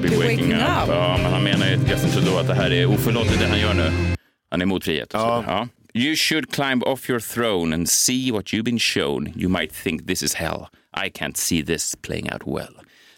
Should 0.00 0.10
be 0.10 0.16
waking 0.16 0.52
up. 0.52 0.88
Ja, 0.88 1.18
men 1.22 1.32
han 1.32 1.42
menar 1.44 1.66
ju 1.66 1.72
Justin 1.90 2.10
Trudeau 2.10 2.38
att 2.38 2.46
det 2.46 2.54
här 2.54 2.70
är 2.72 2.86
oförlåtligt 2.86 3.40
det 3.40 3.46
han 3.46 3.60
gör 3.60 3.74
nu. 3.74 3.92
Han 4.50 4.60
är 4.60 4.64
emot 4.64 4.84
frihet. 4.84 5.14
Och 5.14 5.20
Ja. 5.20 5.42
så. 5.46 5.50
Ja. 5.50 5.68
You 5.94 6.16
should 6.16 6.52
climb 6.54 6.82
off 6.82 7.10
your 7.10 7.20
throne 7.20 7.74
and 7.74 7.88
see 7.88 8.30
what 8.32 8.44
you've 8.52 8.62
been 8.64 8.78
shown. 8.78 9.32
You 9.36 9.48
might 9.48 9.72
think 9.72 10.06
this 10.06 10.22
is 10.22 10.34
hell. 10.34 10.66
I 11.06 11.08
can't 11.10 11.36
see 11.36 11.62
this 11.64 11.96
playing 12.02 12.32
out 12.32 12.42
well. 12.46 12.74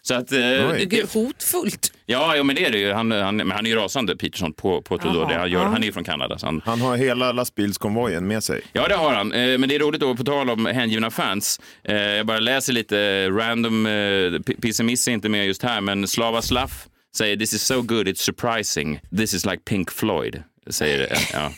Så 0.09 0.15
att, 0.15 0.33
eh. 0.33 0.77
Gud, 0.77 1.09
hotfullt. 1.15 1.93
ja, 2.07 2.37
ja, 2.37 2.43
men 2.43 2.57
det 2.57 2.65
är 2.67 2.71
det 2.71 2.79
ju. 2.79 2.93
Han, 2.93 3.11
han, 3.11 3.37
men 3.37 3.51
han 3.51 3.67
är 3.67 3.71
ju 3.71 3.77
rasande, 3.77 4.17
Peterson, 4.17 4.53
på, 4.53 4.83
på 4.83 4.99
Trudeau. 4.99 5.29
Det 5.29 5.35
han, 5.35 5.51
gör, 5.51 5.65
han 5.65 5.83
är 5.83 5.87
ju 5.87 5.93
från 5.93 6.05
Kanada. 6.05 6.39
Så 6.39 6.47
han, 6.47 6.63
Han 6.65 6.81
har 6.81 6.97
hela 6.97 7.33
lastbilskonvojen 7.33 8.27
med 8.27 8.45
sig. 8.45 8.61
Ja, 8.73 8.89
det 8.89 8.95
har 8.95 9.15
han. 9.15 9.33
Eh, 9.33 9.59
Men 9.59 9.69
det 9.69 9.75
är 9.75 9.79
roligt 9.79 10.01
då, 10.01 10.17
på 10.17 10.25
tal 10.25 10.51
om 10.51 10.67
hängivna 10.67 11.11
fans. 11.11 11.61
Eh, 11.85 11.97
Jag 11.97 12.27
bara 12.27 12.39
läser 12.39 12.73
lite 12.73 13.29
random, 13.31 13.87
eh, 13.87 14.41
P- 14.47 14.55
Pissimiss 14.63 15.09
är 15.09 15.13
inte 15.13 15.29
med 15.29 15.47
just 15.47 15.63
här, 15.63 15.81
men 15.81 16.09
Slava 16.09 16.43
Slaff 16.43 16.87
säger 17.17 17.37
this 17.37 17.53
is 17.55 17.63
so 17.63 17.83
good 17.83 18.09
it's 18.09 18.15
surprising. 18.23 19.01
This 19.17 19.35
is 19.35 19.47
like 19.47 19.59
Pink 19.65 19.91
Floyd, 19.91 20.43
säger 20.71 21.01
eh, 21.13 21.19
ja. 21.33 21.53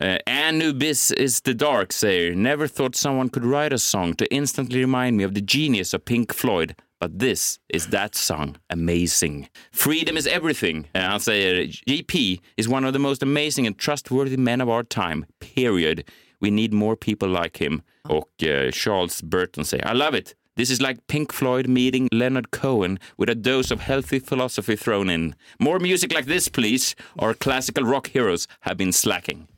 Uh, 0.00 0.16
Anubis 0.48 1.10
is 1.12 1.42
the 1.42 1.52
dark 1.52 1.92
säger 1.92 2.34
never 2.34 2.68
thought 2.68 2.96
someone 2.96 3.28
could 3.28 3.44
write 3.54 3.74
a 3.74 3.78
song 3.78 4.14
to 4.14 4.24
instantly 4.30 4.80
remind 4.80 5.16
me 5.16 5.26
of 5.26 5.34
the 5.34 5.40
genius 5.58 5.94
of 5.94 6.04
Pink 6.04 6.34
Floyd. 6.34 6.74
But 7.02 7.18
this 7.18 7.58
is 7.68 7.88
that 7.88 8.14
song. 8.14 8.58
Amazing. 8.70 9.48
Freedom 9.72 10.16
is 10.16 10.28
everything. 10.28 10.86
Han 10.94 11.18
säger 11.18 11.66
JP 11.88 12.40
is 12.56 12.68
one 12.68 12.84
of 12.84 12.92
the 12.92 13.00
most 13.00 13.24
amazing 13.24 13.66
and 13.66 13.76
trustworthy 13.76 14.36
men 14.36 14.60
of 14.60 14.68
our 14.68 14.84
time. 14.84 15.26
Period. 15.40 16.04
We 16.40 16.50
need 16.50 16.72
more 16.72 16.94
people 16.94 17.28
like 17.28 17.56
him. 17.56 17.82
Och 18.08 18.42
eh, 18.42 18.70
Charles 18.70 19.20
Burton 19.20 19.64
säger 19.64 19.84
I 19.84 19.94
love 19.94 20.14
it. 20.14 20.36
This 20.54 20.70
is 20.70 20.80
like 20.80 21.08
Pink 21.08 21.32
Floyd 21.32 21.66
meeting 21.66 22.08
Leonard 22.12 22.52
Cohen 22.52 22.98
with 23.16 23.30
a 23.30 23.34
dose 23.34 23.72
of 23.74 23.80
healthy 23.80 24.20
philosophy 24.20 24.76
thrown 24.76 25.10
in. 25.10 25.34
More 25.58 25.80
music 25.80 26.12
like 26.12 26.26
this 26.26 26.48
please. 26.48 26.94
Our 27.18 27.34
classical 27.34 27.82
rock 27.82 28.06
heroes 28.06 28.46
have 28.60 28.76
been 28.76 28.92
slacking. 28.92 29.48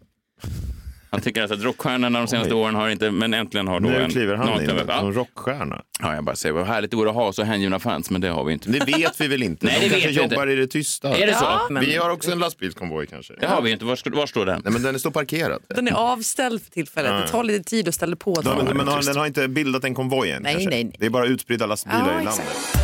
Han 1.15 1.21
tycker 1.23 1.43
alltså 1.43 1.55
att 1.59 1.63
rockstjärnorna 1.65 2.19
de 2.19 2.29
senaste 2.29 2.55
åren 2.55 2.75
har 2.75 2.89
inte, 2.89 3.11
men 3.11 3.35
äntligen 3.35 3.69
har 3.69 3.81
då 3.81 3.89
Nu 3.89 4.03
en 4.03 4.11
kliver 4.11 4.35
han 4.37 4.63
in 4.63 4.69
som 4.69 4.79
Ja. 4.89 5.01
rockstjärna. 5.15 5.83
ja, 6.01 6.15
jag 6.15 6.25
bara 6.25 6.37
säger 6.37 6.53
vad 6.53 6.67
härligt 6.67 6.91
det 6.91 6.97
vore 6.97 7.09
att 7.11 7.15
ha 7.17 7.33
så 7.33 7.43
hängivna 7.43 7.79
fans, 7.79 8.11
men 8.11 8.21
det 8.21 8.29
har 8.29 8.45
vi 8.45 8.53
inte. 8.53 8.69
Det 8.71 8.85
vet 8.99 9.21
vi 9.21 9.29
väl 9.29 9.43
inte? 9.43 9.67
Nej, 9.67 9.75
De 9.75 9.85
det 9.85 9.91
kanske 9.91 10.09
vet 10.09 10.17
vi 10.19 10.23
inte. 10.23 10.35
jobbar 10.35 10.47
i 10.51 10.55
det 10.57 10.67
tysta. 10.67 11.17
Är 11.17 11.27
det 11.27 11.35
så? 11.35 11.45
Ja, 11.45 11.67
men 11.71 11.85
Vi 11.85 11.97
har 11.97 12.11
också 12.11 12.31
en 12.33 12.39
lastbilskonvoj 12.39 13.07
kanske. 13.07 13.35
Det 13.41 13.47
har 13.47 13.63
vi 13.63 13.71
inte. 13.71 13.85
Var, 13.85 13.97
står- 13.97 14.11
var 14.11 14.27
står 14.27 14.47
den? 14.47 14.61
Nej, 14.65 14.73
men 14.73 14.83
den 14.83 14.99
står 15.01 15.11
parkerad. 15.11 15.63
Den 15.69 15.89
är 15.89 15.93
avställd 15.93 16.63
för 16.63 16.71
tillfället. 16.71 17.23
Det 17.27 17.29
tar 17.29 17.45
lite 17.45 17.65
tid 17.71 17.89
att 17.89 17.95
ställa 17.95 18.17
på 18.17 18.33
Ja, 18.45 18.51
den. 18.57 18.65
men, 18.67 18.77
men 18.77 18.89
har, 18.89 19.03
den 19.03 19.17
har 19.17 19.27
inte 19.27 19.49
bildat 19.49 19.85
en 19.85 19.95
konvoj 19.95 20.31
än 20.31 20.43
Nej, 20.43 20.53
kanske? 20.53 20.71
nej, 20.71 20.85
nej. 20.85 20.95
Det 20.99 21.07
är 21.07 21.11
bara 21.11 21.27
utspridda 21.27 21.67
lastbilar 21.67 22.13
Ja, 22.13 22.21
i 22.21 22.25
exakt. 22.25 22.39
landet. 22.39 22.57
Ett 22.75 22.84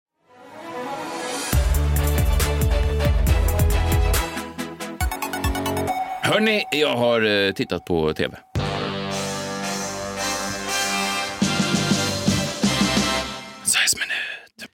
Hörni, 6.31 6.63
jag 6.71 6.97
har 6.97 7.21
eh, 7.21 7.51
tittat 7.51 7.85
på 7.85 8.13
tv. 8.13 8.37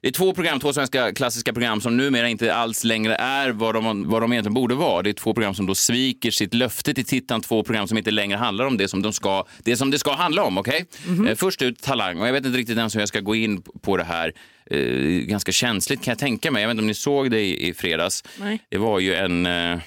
Det 0.01 0.07
är 0.07 0.11
två 0.11 0.33
program, 0.33 0.59
två 0.59 0.73
svenska 0.73 1.13
klassiska 1.13 1.53
program 1.53 1.81
som 1.81 1.97
numera 1.97 2.29
inte 2.29 2.53
alls 2.53 2.83
längre 2.83 3.15
är 3.15 3.49
vad 3.49 3.75
de, 3.75 4.09
vad 4.09 4.21
de 4.21 4.33
egentligen 4.33 4.53
borde 4.53 4.75
vara. 4.75 5.01
Det 5.01 5.09
är 5.09 5.13
två 5.13 5.33
program 5.33 5.53
som 5.53 5.65
då 5.65 5.75
sviker 5.75 6.31
sitt 6.31 6.53
löfte 6.53 6.93
till 6.93 7.05
tittaren, 7.05 7.41
två 7.41 7.63
program 7.63 7.87
som 7.87 7.97
inte 7.97 8.11
längre 8.11 8.37
handlar 8.37 8.65
om 8.65 8.77
det 8.77 8.87
som, 8.87 9.01
de 9.01 9.13
ska, 9.13 9.45
det, 9.63 9.77
som 9.77 9.91
det 9.91 9.99
ska 9.99 10.11
handla 10.11 10.43
om. 10.43 10.57
okej? 10.57 10.85
Eh, 11.27 11.35
först 11.35 11.61
ut 11.61 11.81
Talang, 11.81 12.21
och 12.21 12.27
jag 12.27 12.33
vet 12.33 12.45
inte 12.45 12.57
riktigt 12.57 12.77
ens 12.77 12.95
hur 12.95 12.99
jag 12.99 13.09
ska 13.09 13.19
gå 13.19 13.35
in 13.35 13.61
på 13.61 13.97
det 13.97 14.03
här. 14.03 14.33
Eh, 14.71 14.79
ganska 15.05 15.51
känsligt 15.51 16.03
kan 16.03 16.11
jag 16.11 16.19
tänka 16.19 16.51
mig. 16.51 16.61
Jag 16.61 16.67
vet 16.67 16.73
inte 16.73 16.81
om 16.81 16.87
ni 16.87 16.93
såg 16.93 17.31
det 17.31 17.41
i, 17.41 17.67
i 17.67 17.73
fredags. 17.73 18.23
Nej. 18.39 18.59
Det 18.69 18.77
var 18.77 18.99
ju 18.99 19.15
en... 19.15 19.45
Eh, 19.45 19.79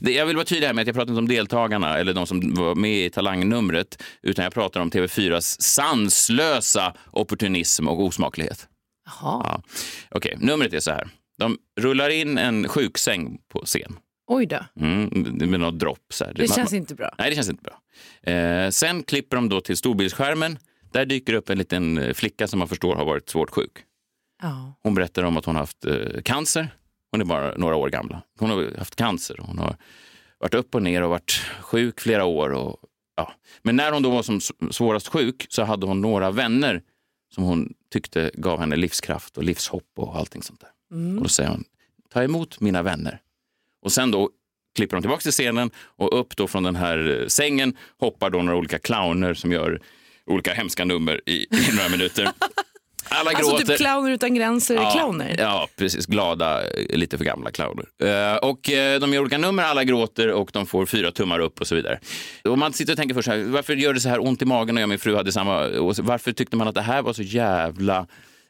jag 0.00 0.26
vill 0.26 0.36
vara 0.36 0.44
tydlig 0.46 0.66
här 0.66 0.74
med 0.74 0.82
att 0.82 0.86
jag 0.86 0.96
pratar 0.96 1.10
inte 1.12 1.18
om 1.18 1.28
deltagarna 1.28 1.98
eller 1.98 2.14
de 2.14 2.26
som 2.26 2.54
var 2.54 2.74
med 2.74 3.06
i 3.06 3.10
talangnumret, 3.10 4.02
utan 4.22 4.42
jag 4.42 4.52
pratar 4.54 4.80
om 4.80 4.90
TV4s 4.90 5.56
sanslösa 5.60 6.94
opportunism 7.10 7.88
och 7.88 8.04
osmaklighet. 8.04 8.68
Jaha. 9.06 9.42
Ja. 9.44 9.62
Okej, 10.10 10.36
numret 10.40 10.72
är 10.72 10.80
så 10.80 10.90
här. 10.90 11.08
De 11.38 11.58
rullar 11.80 12.10
in 12.10 12.38
en 12.38 12.68
sjuksäng 12.68 13.38
på 13.52 13.60
scen 13.64 13.96
Oj 14.26 14.46
då. 14.46 14.64
mm, 14.80 15.08
med 15.50 15.60
något 15.60 15.78
dropp. 15.78 16.06
Så 16.12 16.24
här. 16.24 16.34
Det 16.34 16.54
känns 16.54 16.72
inte 16.72 16.94
bra. 16.94 17.14
Nej, 17.18 17.30
det 17.30 17.36
känns 17.36 17.48
inte 17.50 17.62
bra. 17.62 17.80
Eh, 18.32 18.70
sen 18.70 19.02
klipper 19.02 19.36
de 19.36 19.48
då 19.48 19.60
till 19.60 19.76
storbildsskärmen. 19.76 20.58
Där 20.92 21.06
dyker 21.06 21.32
upp 21.32 21.50
en 21.50 21.58
liten 21.58 21.98
eh, 21.98 22.14
flicka 22.14 22.48
som 22.48 22.58
man 22.58 22.68
förstår 22.68 22.94
har 22.96 23.04
varit 23.04 23.28
svårt 23.28 23.50
sjuk. 23.50 23.72
Ja. 24.42 24.74
Hon 24.82 24.94
berättar 24.94 25.22
om 25.22 25.36
att 25.36 25.44
hon 25.44 25.54
har 25.54 25.62
haft 25.62 25.84
eh, 25.84 26.22
cancer. 26.24 26.68
Hon 27.10 27.20
är 27.20 27.24
bara 27.24 27.54
några 27.56 27.76
år 27.76 27.90
gamla. 27.90 28.22
Hon 28.38 28.50
har 28.50 28.78
haft 28.78 28.96
cancer. 28.96 29.36
Hon 29.40 29.58
har 29.58 29.76
varit 30.38 30.54
upp 30.54 30.74
och 30.74 30.82
ner 30.82 31.02
och 31.02 31.10
varit 31.10 31.42
sjuk 31.60 32.00
flera 32.00 32.24
år. 32.24 32.50
Och, 32.50 32.76
ja. 33.16 33.32
Men 33.62 33.76
när 33.76 33.92
hon 33.92 34.02
då 34.02 34.10
var 34.10 34.22
som 34.22 34.40
svårast 34.70 35.08
sjuk 35.08 35.46
så 35.48 35.62
hade 35.62 35.86
hon 35.86 36.00
några 36.00 36.30
vänner 36.30 36.82
som 37.34 37.44
hon 37.44 37.74
tyckte 37.92 38.30
gav 38.34 38.60
henne 38.60 38.76
livskraft 38.76 39.36
och 39.36 39.44
livshopp 39.44 39.92
och 39.96 40.16
allting 40.16 40.42
sånt 40.42 40.60
där. 40.60 40.70
Och 41.16 41.22
då 41.22 41.28
säger 41.28 41.50
hon, 41.50 41.64
ta 42.12 42.22
emot 42.22 42.60
mina 42.60 42.82
vänner. 42.82 43.20
Och 43.82 43.92
sen 43.92 44.10
då 44.10 44.30
klipper 44.74 44.96
de 44.96 45.02
tillbaka 45.02 45.20
till 45.20 45.32
scenen 45.32 45.70
och 45.78 46.20
upp 46.20 46.36
då 46.36 46.46
från 46.46 46.62
den 46.62 46.76
här 46.76 47.20
eh, 47.20 47.26
sängen 47.26 47.76
hoppar 47.98 48.30
då 48.30 48.42
några 48.42 48.58
olika 48.58 48.78
clowner 48.78 49.34
som 49.34 49.52
gör 49.52 49.80
olika 50.26 50.54
hemska 50.54 50.84
nummer 50.84 51.20
i, 51.26 51.32
i 51.32 51.76
några 51.76 51.88
minuter. 51.88 52.28
Alla 53.10 53.30
Alltså 53.30 53.50
gråter. 53.50 53.66
typ 53.66 53.76
clowner 53.76 54.10
utan 54.10 54.34
gränser 54.34 54.74
Ja, 54.74 54.90
clowner. 54.90 55.34
Ja, 55.38 55.68
precis. 55.76 56.06
Glada, 56.06 56.62
eh, 56.66 56.96
lite 56.98 57.18
för 57.18 57.24
gamla 57.24 57.50
clowner. 57.50 57.84
Eh, 58.02 58.36
och 58.36 58.70
eh, 58.70 59.00
de 59.00 59.12
gör 59.14 59.20
olika 59.20 59.38
nummer, 59.38 59.62
alla 59.62 59.84
gråter 59.84 60.28
och 60.32 60.50
de 60.52 60.66
får 60.66 60.86
fyra 60.86 61.10
tummar 61.10 61.38
upp 61.40 61.60
och 61.60 61.66
så 61.66 61.74
vidare. 61.74 61.98
Och 62.44 62.58
man 62.58 62.72
sitter 62.72 62.92
och 62.92 62.96
tänker 62.96 63.14
först 63.14 63.24
så 63.26 63.32
här, 63.32 63.44
varför 63.44 63.76
gör 63.76 63.94
det 63.94 64.00
så 64.00 64.08
här 64.08 64.24
ont 64.26 64.42
i 64.42 64.44
magen 64.44 64.74
när 64.74 64.82
jag 64.82 64.86
och 64.86 64.88
min 64.88 64.98
fru 64.98 65.16
hade 65.16 65.32
samma... 65.32 65.66
Och 65.66 65.94
varför 65.98 66.32
tyckte 66.32 66.56
man 66.56 66.68
att 66.68 66.74
det 66.74 66.82
här 66.82 67.02
var 67.02 67.12
så 67.12 67.22
jävla 67.22 68.06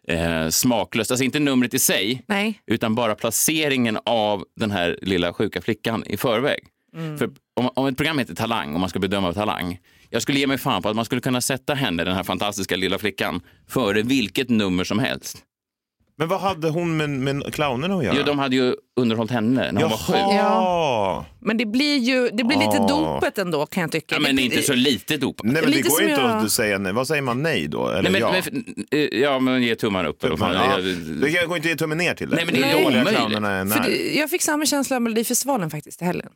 eh, 0.09 0.49
smaklöst? 0.49 1.11
Alltså 1.11 1.25
inte 1.25 1.39
numret 1.39 1.75
i 1.75 1.79
sig, 1.79 2.23
Nej. 2.27 2.61
utan 2.67 2.95
bara 2.95 3.15
placeringen 3.15 3.99
av 4.05 4.45
den 4.61 4.71
här 4.71 4.99
lilla 5.03 5.33
sjuka 5.33 5.61
flickan 5.63 6.05
i 6.07 6.17
förväg. 6.17 6.61
För 7.19 7.31
om, 7.57 7.71
om 7.75 7.87
ett 7.87 7.97
program 7.97 8.19
heter 8.19 8.35
Talang, 8.35 8.75
om 8.75 8.81
man 8.81 8.91
ska 8.91 8.99
bedöma 8.99 9.33
talang, 9.33 9.79
jag 10.11 10.23
skulle 10.23 10.39
ge 10.39 10.47
mig 10.47 10.59
fan 10.59 10.83
på 10.83 10.89
att 10.89 10.97
man 10.97 11.05
skulle 11.05 11.21
kunna 11.21 11.41
sätta 11.41 11.75
henne, 11.75 12.05
den 12.05 12.15
här 12.15 12.23
fantastiska 12.25 12.77
lilla 12.77 12.99
flickan, 12.99 13.41
före 13.69 14.03
vilket 14.03 14.49
nummer 14.49 14.85
som 14.85 14.99
helst. 14.99 15.37
Men 16.21 16.29
vad 16.29 16.41
hade 16.41 16.69
hon 16.69 16.97
med, 16.97 17.11
med 17.11 17.55
clownerna 17.55 17.97
att 17.97 18.05
göra? 18.05 18.15
Jo, 18.19 18.23
de 18.27 18.39
hade 18.39 18.57
ju 18.57 18.75
underhållit 19.01 19.31
henne 19.33 19.73
när 19.73 19.81
hon 19.83 19.91
var 19.91 19.97
sjuk. 19.99 20.17
Jaha. 20.17 21.25
Men 21.41 21.57
det 21.57 21.67
blir 21.67 21.97
ju 21.99 22.29
det 22.33 22.45
blir 22.45 22.59
lite 22.59 22.79
Ah. 22.79 22.89
dopet 22.89 23.39
ändå 23.39 23.67
kan 23.67 23.81
jag 23.81 23.93
tycka. 23.93 24.15
Ja, 24.15 24.21
men 24.21 24.37
Det- 24.37 24.43
inte 24.43 24.63
så 24.63 24.75
lite 24.75 25.17
dop. 25.17 25.41
Nej, 25.45 25.53
men 25.55 25.63
det 25.63 25.69
Lite 25.77 25.89
går 25.89 25.97
som 25.97 26.09
inte 26.09 26.21
jag- 26.21 26.45
att 26.45 26.53
säga 26.53 26.79
nej. 26.79 26.93
Vad 26.93 27.07
säger 27.09 27.23
man 27.23 27.43
nej 27.43 27.69
då? 27.69 27.89
Eller 27.89 28.03
Nej, 28.03 28.13
men, 28.13 28.21
ja? 28.21 28.35
men, 28.53 28.75
eh, 28.91 29.21
ja, 29.21 29.39
men 29.39 29.63
ge 29.63 29.75
tummen 29.75 30.07
upp. 30.07 30.21
fan. 30.39 30.55
ja. 30.55 30.77
Det- 30.77 30.95
Det 31.21 31.47
går 31.47 31.57
inte 31.57 31.67
att 31.67 31.71
ge 31.73 31.77
tummen 31.77 31.99
ner 31.99 32.15
till 32.15 32.31
det. 32.31 32.37
Nej, 32.37 32.45
men 32.45 32.55
det 32.55 32.61
är 32.63 32.77
Hur 32.79 32.85
dåliga 32.85 33.05
clownerna 33.05 33.51
är 33.51 33.67
För 33.67 33.83
det, 33.83 34.15
jag 34.19 34.31
fick 34.31 34.43
samma 34.43 34.67
känsla 34.67 34.97
av 34.97 35.03
Melodifestivalen 35.03 35.71
faktiskt 35.71 36.03
i 36.03 36.05
helgen. 36.05 36.31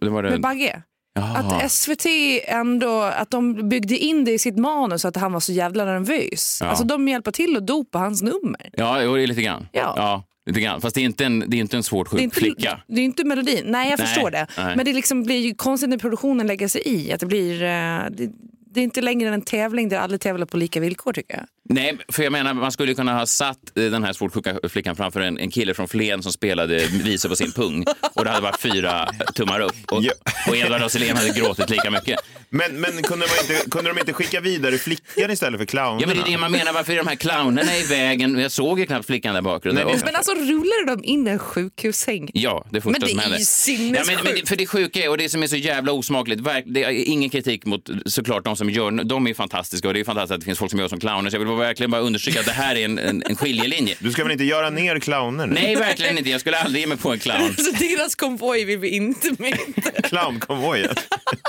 det 0.00 0.08
var 0.10 0.22
Med 0.22 0.32
det. 0.32 0.38
Bagge. 0.38 0.82
Jaha. 1.16 1.38
Att 1.38 1.72
SVT 1.72 2.06
ändå, 2.44 3.00
att 3.02 3.30
de 3.30 3.68
byggde 3.68 3.96
in 3.98 4.24
det 4.24 4.32
i 4.32 4.38
sitt 4.38 4.58
manus 4.58 5.04
att 5.04 5.16
han 5.16 5.32
var 5.32 5.40
så 5.40 5.52
jävla 5.52 5.84
nervös. 5.84 6.58
Ja. 6.62 6.66
Alltså 6.68 6.84
de 6.84 7.08
hjälper 7.08 7.30
till 7.30 7.56
att 7.56 7.66
dopa 7.66 7.98
hans 7.98 8.22
nummer. 8.22 8.70
Ja, 8.72 9.02
jo, 9.02 9.16
det 9.16 9.22
är 9.22 9.26
lite 9.26 9.42
grann. 9.42 9.68
Ja. 9.72 10.24
lite 10.46 10.60
grann. 10.60 10.80
Fast 10.80 10.94
det 10.94 11.00
är 11.00 11.04
inte 11.04 11.24
en, 11.24 11.44
det 11.46 11.56
är 11.56 11.60
inte 11.60 11.76
en 11.76 11.82
svårt 11.82 12.06
Det 12.06 12.10
sjuk 12.10 12.20
är 12.20 12.24
inte, 12.24 12.36
flicka. 12.40 12.80
det 12.88 13.00
är 13.00 13.04
inte 13.04 13.24
melodin. 13.24 13.62
Nej, 13.66 13.90
jag 13.90 13.98
Nej, 13.98 14.06
förstår 14.06 14.30
det. 14.30 14.46
nej. 14.58 14.76
Men 14.76 14.84
det 14.84 14.92
liksom 14.92 15.22
blir 15.22 15.38
ju 15.40 15.54
konstigt 15.54 15.90
när 15.90 15.98
produktionen 15.98 16.46
lägger 16.46 16.68
sig 16.68 16.82
i. 16.84 17.12
Att 17.12 17.20
det, 17.20 17.26
blir, 17.26 17.62
eh, 17.62 17.68
det, 18.10 18.30
det 18.74 18.80
är 18.80 18.84
inte 18.84 19.00
längre 19.00 19.34
en 19.34 19.42
tävling 19.42 19.88
där 19.88 19.98
alla 19.98 20.18
tävlar 20.18 20.46
på 20.46 20.56
lika 20.56 20.80
villkor 20.80 21.12
tycker 21.12 21.34
jag. 21.36 21.44
Nej, 21.68 21.98
för 22.12 22.22
jag 22.22 22.32
menar, 22.32 22.54
man 22.54 22.72
skulle 22.72 22.94
kunna 22.94 23.18
ha 23.18 23.26
satt 23.26 23.56
eh, 23.78 23.84
den 23.84 24.04
här 24.04 24.12
svårt 24.12 24.34
sjuka 24.34 24.58
flickan 24.68 24.96
framför 24.96 25.20
en, 25.20 25.38
en 25.38 25.50
kille 25.50 25.74
från 25.74 25.88
Flen 25.88 26.22
som 26.22 26.32
spelade 26.32 26.86
visor 27.04 27.28
på 27.28 27.36
sin 27.36 27.52
pung 27.52 27.84
och 28.14 28.24
det 28.24 28.30
hade 28.30 28.42
varit 28.42 28.60
fyra 28.60 29.08
tummar 29.34 29.60
upp 29.60 29.76
och, 29.92 30.02
Ja. 30.02 30.12
och 30.48 30.56
Edvard 30.56 30.82
af 30.82 30.92
Sillén 30.92 31.16
hade 31.16 31.30
gråtit 31.30 31.70
lika 31.70 31.90
mycket. 31.90 32.20
Men, 32.48 32.80
men 32.80 33.02
kunde, 33.02 33.26
man 33.26 33.36
inte, 33.56 33.70
kunde 33.70 33.90
de 33.90 33.98
inte 33.98 34.12
skicka 34.12 34.40
vidare 34.40 34.78
flickan 34.78 35.30
istället 35.30 35.58
för 35.60 35.64
clownerna? 35.66 36.00
Ja, 36.00 36.06
men 36.06 36.16
det 36.16 36.22
är 36.22 36.30
det 36.32 36.38
man 36.38 36.52
menar. 36.52 36.72
Varför 36.72 36.92
är 36.92 36.96
de 36.96 37.06
här 37.06 37.16
clownerna 37.16 37.76
i 37.76 37.82
vägen? 37.82 38.38
Jag 38.38 38.50
såg 38.52 38.80
ju 38.80 38.86
knappt 38.86 39.06
flickan 39.06 39.34
där 39.34 39.42
bakgrunden. 39.42 39.86
Nej, 39.86 39.94
Och- 39.94 40.00
Men 40.04 40.16
alltså 40.16 40.32
rullade 40.32 40.84
de 40.86 41.04
in 41.04 41.26
en 41.26 41.38
sjukhussäng? 41.38 42.30
Ja, 42.34 42.66
det 42.70 42.80
första 42.80 42.90
Men 42.90 43.00
det 43.00 43.08
som 43.08 43.18
är 43.18 43.22
hände. 43.22 43.36
ju 43.36 43.42
Ja, 43.42 43.46
sinnessjukt. 43.46 44.24
men, 44.24 44.34
men, 44.34 44.46
för 44.46 44.56
det 44.56 44.66
sjuka 44.66 45.00
är, 45.04 45.08
och 45.10 45.18
det 45.18 45.28
som 45.28 45.42
är 45.42 45.46
så 45.46 45.56
jävla 45.56 45.92
osmakligt, 45.92 46.42
det 46.66 46.84
är 46.84 46.90
ingen 46.90 47.30
kritik 47.30 47.64
mot 47.66 47.88
såklart 48.06 48.44
de 48.44 48.56
som 48.56 48.70
gör, 48.70 49.04
de 49.04 49.26
är 49.26 49.34
fantastiska 49.34 49.88
och 49.88 49.94
det 49.94 50.00
är 50.00 50.04
fantastiskt 50.04 50.34
att 50.34 50.40
det 50.40 50.44
finns 50.44 50.58
folk 50.58 50.70
som 50.70 50.80
gör 50.80 50.88
som 50.88 51.00
clowner. 51.00 51.30
Så 51.30 51.34
jag 51.34 51.38
vill 51.40 51.48
verkligen 51.56 51.90
bara 51.90 52.00
understryka 52.00 52.40
att 52.40 52.46
det 52.46 52.52
här 52.52 52.76
är 52.76 52.84
en, 52.84 52.98
en, 52.98 53.22
en 53.26 53.36
skiljelinje. 53.36 53.96
Du 53.98 54.10
ska 54.12 54.22
väl 54.22 54.32
inte 54.32 54.44
göra 54.44 54.70
ner 54.70 54.98
clowner? 54.98 55.46
nu? 55.46 55.54
Nej, 55.54 55.76
verkligen 55.76 56.18
inte. 56.18 56.30
Jag 56.30 56.40
skulle 56.40 56.58
aldrig 56.58 56.80
ge 56.80 56.86
mig 56.86 56.98
på 56.98 57.12
en 57.12 57.18
clown. 57.18 57.54
Så 57.56 57.70
deras 57.70 58.14
konvoj 58.14 58.64
vill 58.64 58.78
vi 58.78 58.88
inte 58.88 59.30
med. 59.38 59.58
Clownkonvojen. 60.04 60.94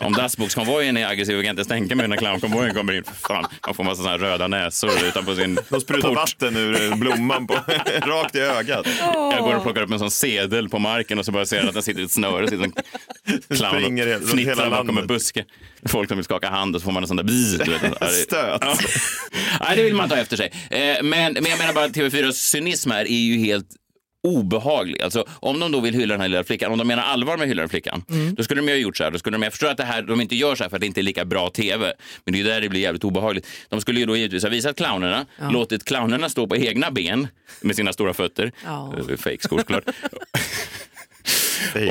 Om 0.01 0.13
dassbokskonvojen 0.13 0.97
är 0.97 1.07
aggressiv, 1.07 1.35
jag 1.35 1.43
kan 1.45 1.49
inte 1.49 1.59
ens 1.59 1.67
tänka 1.67 1.95
mig 1.95 2.07
när 2.07 2.17
clownkonvojen 2.17 2.75
kommer 2.75 2.93
in. 2.93 3.03
För 3.03 3.13
fan, 3.13 3.45
man 3.65 3.75
får 3.75 3.83
massa 3.83 3.97
såna 3.97 4.09
här 4.11 4.17
röda 4.17 4.47
näsor 4.47 4.91
utanpå 5.07 5.35
sin 5.35 5.59
De 5.69 5.81
sprutar 5.81 6.09
port. 6.09 6.17
vatten 6.17 6.57
ur 6.57 6.95
blomman 6.95 7.47
på, 7.47 7.53
rakt 8.05 8.35
i 8.35 8.39
ögat. 8.39 8.87
Jag 9.31 9.43
går 9.43 9.55
och 9.55 9.63
plockar 9.63 9.81
upp 9.81 9.91
en 9.91 9.99
sån 9.99 10.11
sedel 10.11 10.69
på 10.69 10.79
marken 10.79 11.19
och 11.19 11.25
så 11.25 11.31
bara 11.31 11.45
ser 11.45 11.57
jag 11.57 11.67
att 11.67 11.73
den 11.73 11.83
sitter 11.83 12.01
i 12.01 12.03
ett 12.03 12.11
snöre. 12.11 12.47
Clown 13.49 13.71
Springer 13.81 14.15
och 14.15 14.29
fnittrar 14.29 14.55
hela 14.55 14.69
bakom 14.69 14.97
en 14.97 15.07
buske. 15.07 15.45
Folk 15.85 16.07
som 16.09 16.17
vill 16.17 16.25
skaka 16.25 16.49
hand 16.49 16.75
och 16.75 16.81
så 16.81 16.85
får 16.85 16.91
man 16.91 17.03
en 17.03 17.07
sån 17.07 17.17
där 17.17 17.23
bzz, 17.23 17.57
du 17.65 17.71
vet. 17.71 18.11
Stöt. 18.13 18.57
Ja. 18.61 18.77
Nej, 19.59 19.77
det 19.77 19.83
vill 19.83 19.95
man 19.95 20.09
ta 20.09 20.15
efter 20.17 20.37
sig. 20.37 20.51
Eh, 20.69 20.79
Men, 21.03 21.33
men 21.33 21.45
jag 21.45 21.57
menar 21.59 21.73
bara 21.73 21.85
att 21.85 21.95
TV4s 21.95 22.31
cynism 22.31 22.91
här 22.91 23.05
är 23.05 23.19
ju 23.19 23.37
helt 23.37 23.67
obehaglig. 24.23 25.01
Alltså, 25.01 25.25
om 25.39 25.59
de 25.59 25.71
då 25.71 25.79
vill 25.79 25.93
hylla 25.93 26.13
den 26.13 26.21
här 26.21 26.27
lilla 26.27 26.43
flickan, 26.43 26.71
om 26.71 26.77
de 26.77 26.87
menar 26.87 27.03
allvar 27.03 27.37
med 27.37 27.47
hylla 27.47 27.61
den 27.61 27.69
flickan, 27.69 28.03
då 28.37 28.43
skulle 28.43 28.61
de 28.61 28.67
ju 28.67 28.73
ha 28.73 28.79
gjort 28.79 28.97
så 28.97 29.03
här. 29.03 29.11
Då 29.11 29.17
skulle 29.19 29.35
de, 29.37 29.43
jag 29.43 29.53
förstår 29.53 29.67
att 29.67 29.77
det 29.77 29.83
här, 29.83 30.01
de 30.01 30.21
inte 30.21 30.35
gör 30.35 30.55
så 30.55 30.63
här 30.63 30.69
för 30.69 30.77
att 30.77 30.81
det 30.81 30.87
inte 30.87 31.01
är 31.01 31.03
lika 31.03 31.25
bra 31.25 31.49
tv, 31.49 31.93
men 32.25 32.33
det 32.33 32.39
är 32.39 32.43
där 32.43 32.61
det 32.61 32.69
blir 32.69 32.81
jävligt 32.81 33.03
obehagligt. 33.03 33.47
De 33.69 33.81
skulle 33.81 33.99
ju 33.99 34.05
då 34.05 34.17
givetvis 34.17 34.43
ha 34.43 34.49
visat 34.49 34.77
clownerna, 34.77 35.25
låtit 35.51 35.85
clownerna 35.85 36.29
stå 36.29 36.47
på 36.47 36.57
egna 36.57 36.91
ben 36.91 37.27
med 37.61 37.75
sina 37.75 37.93
stora 37.93 38.13
fötter, 38.13 38.51
Ja. 38.65 38.93
Eh, 39.09 39.17
fake-skor 39.17 39.57
såklart. 39.57 39.83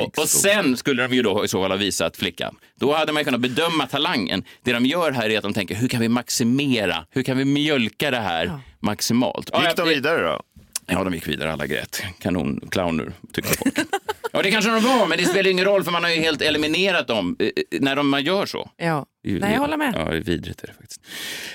Och, 0.01 0.19
och 0.19 0.29
sen 0.29 0.77
skulle 0.77 1.07
de 1.07 1.15
ju 1.15 1.21
då 1.21 1.45
i 1.45 1.47
så 1.47 1.61
fall 1.61 1.71
ha 1.71 1.77
visat 1.77 2.17
flickan. 2.17 2.55
Då 2.79 2.93
hade 2.93 3.11
man 3.13 3.21
ju 3.21 3.25
kunnat 3.25 3.41
bedöma 3.41 3.87
talangen. 3.87 4.43
Det 4.63 4.73
de 4.73 4.85
gör 4.85 5.11
här 5.11 5.29
är 5.29 5.37
att 5.37 5.43
de 5.43 5.53
tänker, 5.53 5.75
hur 5.75 5.87
kan 5.87 6.01
vi 6.01 6.09
maximera? 6.09 7.05
Hur 7.11 7.23
kan 7.23 7.37
vi 7.37 7.45
mjölka 7.45 8.11
det 8.11 8.19
här 8.19 8.59
maximalt? 8.79 9.49
Ja, 9.53 9.67
Gick 9.67 9.75
de 9.75 9.87
vidare 9.87 10.21
då? 10.27 10.41
Ja, 10.89 11.03
de 11.03 11.13
gick 11.13 11.27
vidare. 11.27 11.53
Alla 11.53 11.67
grät. 11.67 12.03
Kanon, 12.19 12.67
clowner, 12.71 13.11
tyckte 13.33 13.57
folk. 13.57 13.77
ja, 14.33 14.41
det 14.41 14.51
kanske 14.51 14.71
de 14.71 14.83
var, 14.83 15.07
men 15.07 15.17
det 15.17 15.25
spelar 15.25 15.49
ingen 15.51 15.65
roll 15.65 15.83
för 15.83 15.91
man 15.91 16.03
har 16.03 16.11
ju 16.11 16.15
helt 16.21 16.41
eliminerat 16.41 17.07
dem 17.07 17.35
eh, 17.39 17.45
eh, 17.47 17.51
när 17.81 17.95
de, 17.95 18.09
man 18.09 18.23
gör 18.23 18.45
så. 18.45 18.69
Ja. 18.77 19.05
Ju- 19.23 19.39
Nej, 19.39 19.53
jag 19.53 19.59
håller 19.59 19.77
med. 19.77 19.93
Ja, 19.97 20.03
det 20.11 20.17
är 20.17 20.21
vidrigt 20.21 20.63
är 20.63 20.67
det 20.67 20.73
faktiskt. 20.73 21.01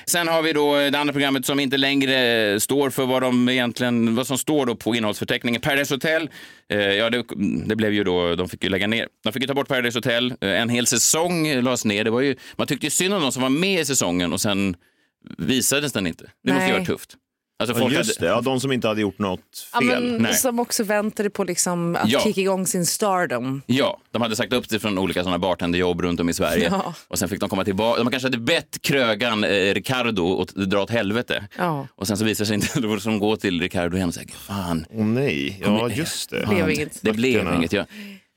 Sen 0.06 0.28
har 0.28 0.42
vi 0.42 0.52
då 0.52 0.76
det 0.76 0.98
andra 0.98 1.12
programmet 1.12 1.46
som 1.46 1.60
inte 1.60 1.76
längre 1.76 2.60
står 2.60 2.90
för 2.90 3.06
vad, 3.06 3.22
de 3.22 3.48
egentligen, 3.48 4.14
vad 4.14 4.26
som 4.26 4.38
står 4.38 4.66
då 4.66 4.76
på 4.76 4.94
innehållsförteckningen. 4.94 5.60
Paradise 5.60 5.94
Hotel, 5.94 6.30
eh, 6.72 6.78
ja 6.78 7.10
det, 7.10 7.24
det 7.66 7.76
blev 7.76 7.92
ju 7.92 8.04
då, 8.04 8.34
de 8.36 8.48
fick 8.48 8.64
ju 8.64 8.70
lägga 8.70 8.86
ner. 8.86 9.08
De 9.24 9.32
fick 9.32 9.42
ju 9.42 9.46
ta 9.46 9.54
bort 9.54 9.68
Paradise 9.68 9.98
Hotel. 9.98 10.34
Eh, 10.40 10.60
en 10.60 10.68
hel 10.68 10.86
säsong 10.86 11.60
lades 11.62 11.84
ner. 11.84 12.04
Det 12.04 12.10
var 12.10 12.20
ju, 12.20 12.36
man 12.56 12.66
tyckte 12.66 12.86
ju 12.86 12.90
synd 12.90 13.14
om 13.14 13.22
de 13.22 13.32
som 13.32 13.42
var 13.42 13.50
med 13.50 13.80
i 13.80 13.84
säsongen 13.84 14.32
och 14.32 14.40
sen 14.40 14.76
visades 15.38 15.92
den 15.92 16.06
inte. 16.06 16.24
Det 16.44 16.52
måste 16.52 16.66
ju 16.66 16.72
vara 16.72 16.84
tufft. 16.84 17.16
Alltså 17.62 17.76
Ja, 17.76 17.80
folk 17.80 17.94
just 17.94 18.20
det, 18.20 18.26
hade, 18.28 18.36
ja, 18.38 18.40
de 18.40 18.60
som 18.60 18.72
inte 18.72 18.88
hade 18.88 19.00
gjort 19.00 19.18
något 19.18 19.40
Ja, 19.72 19.80
fel. 19.80 20.02
men, 20.12 20.22
Nej. 20.22 20.34
som 20.34 20.58
också 20.60 20.84
väntade 20.84 21.30
på 21.30 21.44
liksom 21.44 21.96
att 21.96 22.08
Ja. 22.10 22.20
kicka 22.20 22.40
igång 22.40 22.66
sin 22.66 22.86
stardom. 22.86 23.62
Ja, 23.66 23.98
de 24.10 24.22
hade 24.22 24.36
sagt 24.36 24.52
upp 24.52 24.66
sig 24.66 24.78
från 24.80 24.98
olika 24.98 25.22
sådana 25.22 25.38
bartenderjobb 25.38 26.00
runt 26.00 26.20
om 26.20 26.28
i 26.28 26.34
Sverige. 26.34 26.68
Ja. 26.70 26.94
Och 27.08 27.18
sen 27.18 27.28
fick 27.28 27.40
de 27.40 27.48
komma 27.48 27.64
tillbaka. 27.64 28.02
De 28.02 28.10
kanske 28.10 28.26
hade 28.26 28.38
bett 28.38 28.82
krögan 28.82 29.44
eh, 29.44 29.48
Ricardo 29.74 30.40
att 30.42 30.48
dra 30.48 30.82
åt 30.82 30.90
helvete. 30.90 31.44
Ja. 31.58 31.86
Och 31.94 32.06
sen 32.06 32.16
så 32.16 32.24
visar 32.24 32.44
det 32.44 32.46
sig 32.46 32.54
inte, 32.54 32.66
får 32.66 33.04
de 33.10 33.18
gå 33.18 33.36
till 33.36 33.60
Ricardo 33.60 33.96
igen 33.96 34.08
och 34.08 34.14
säga, 34.14 34.26
fan, 34.38 34.86
Åh 34.90 35.04
nej, 35.06 35.60
ja 35.64 35.88
just 35.90 36.30
det. 36.30 36.46
Blev 36.48 36.70
inget. 36.70 36.98
det 37.02 37.12
blev 37.12 37.54
inget. 37.54 37.72
Ja. 37.72 37.84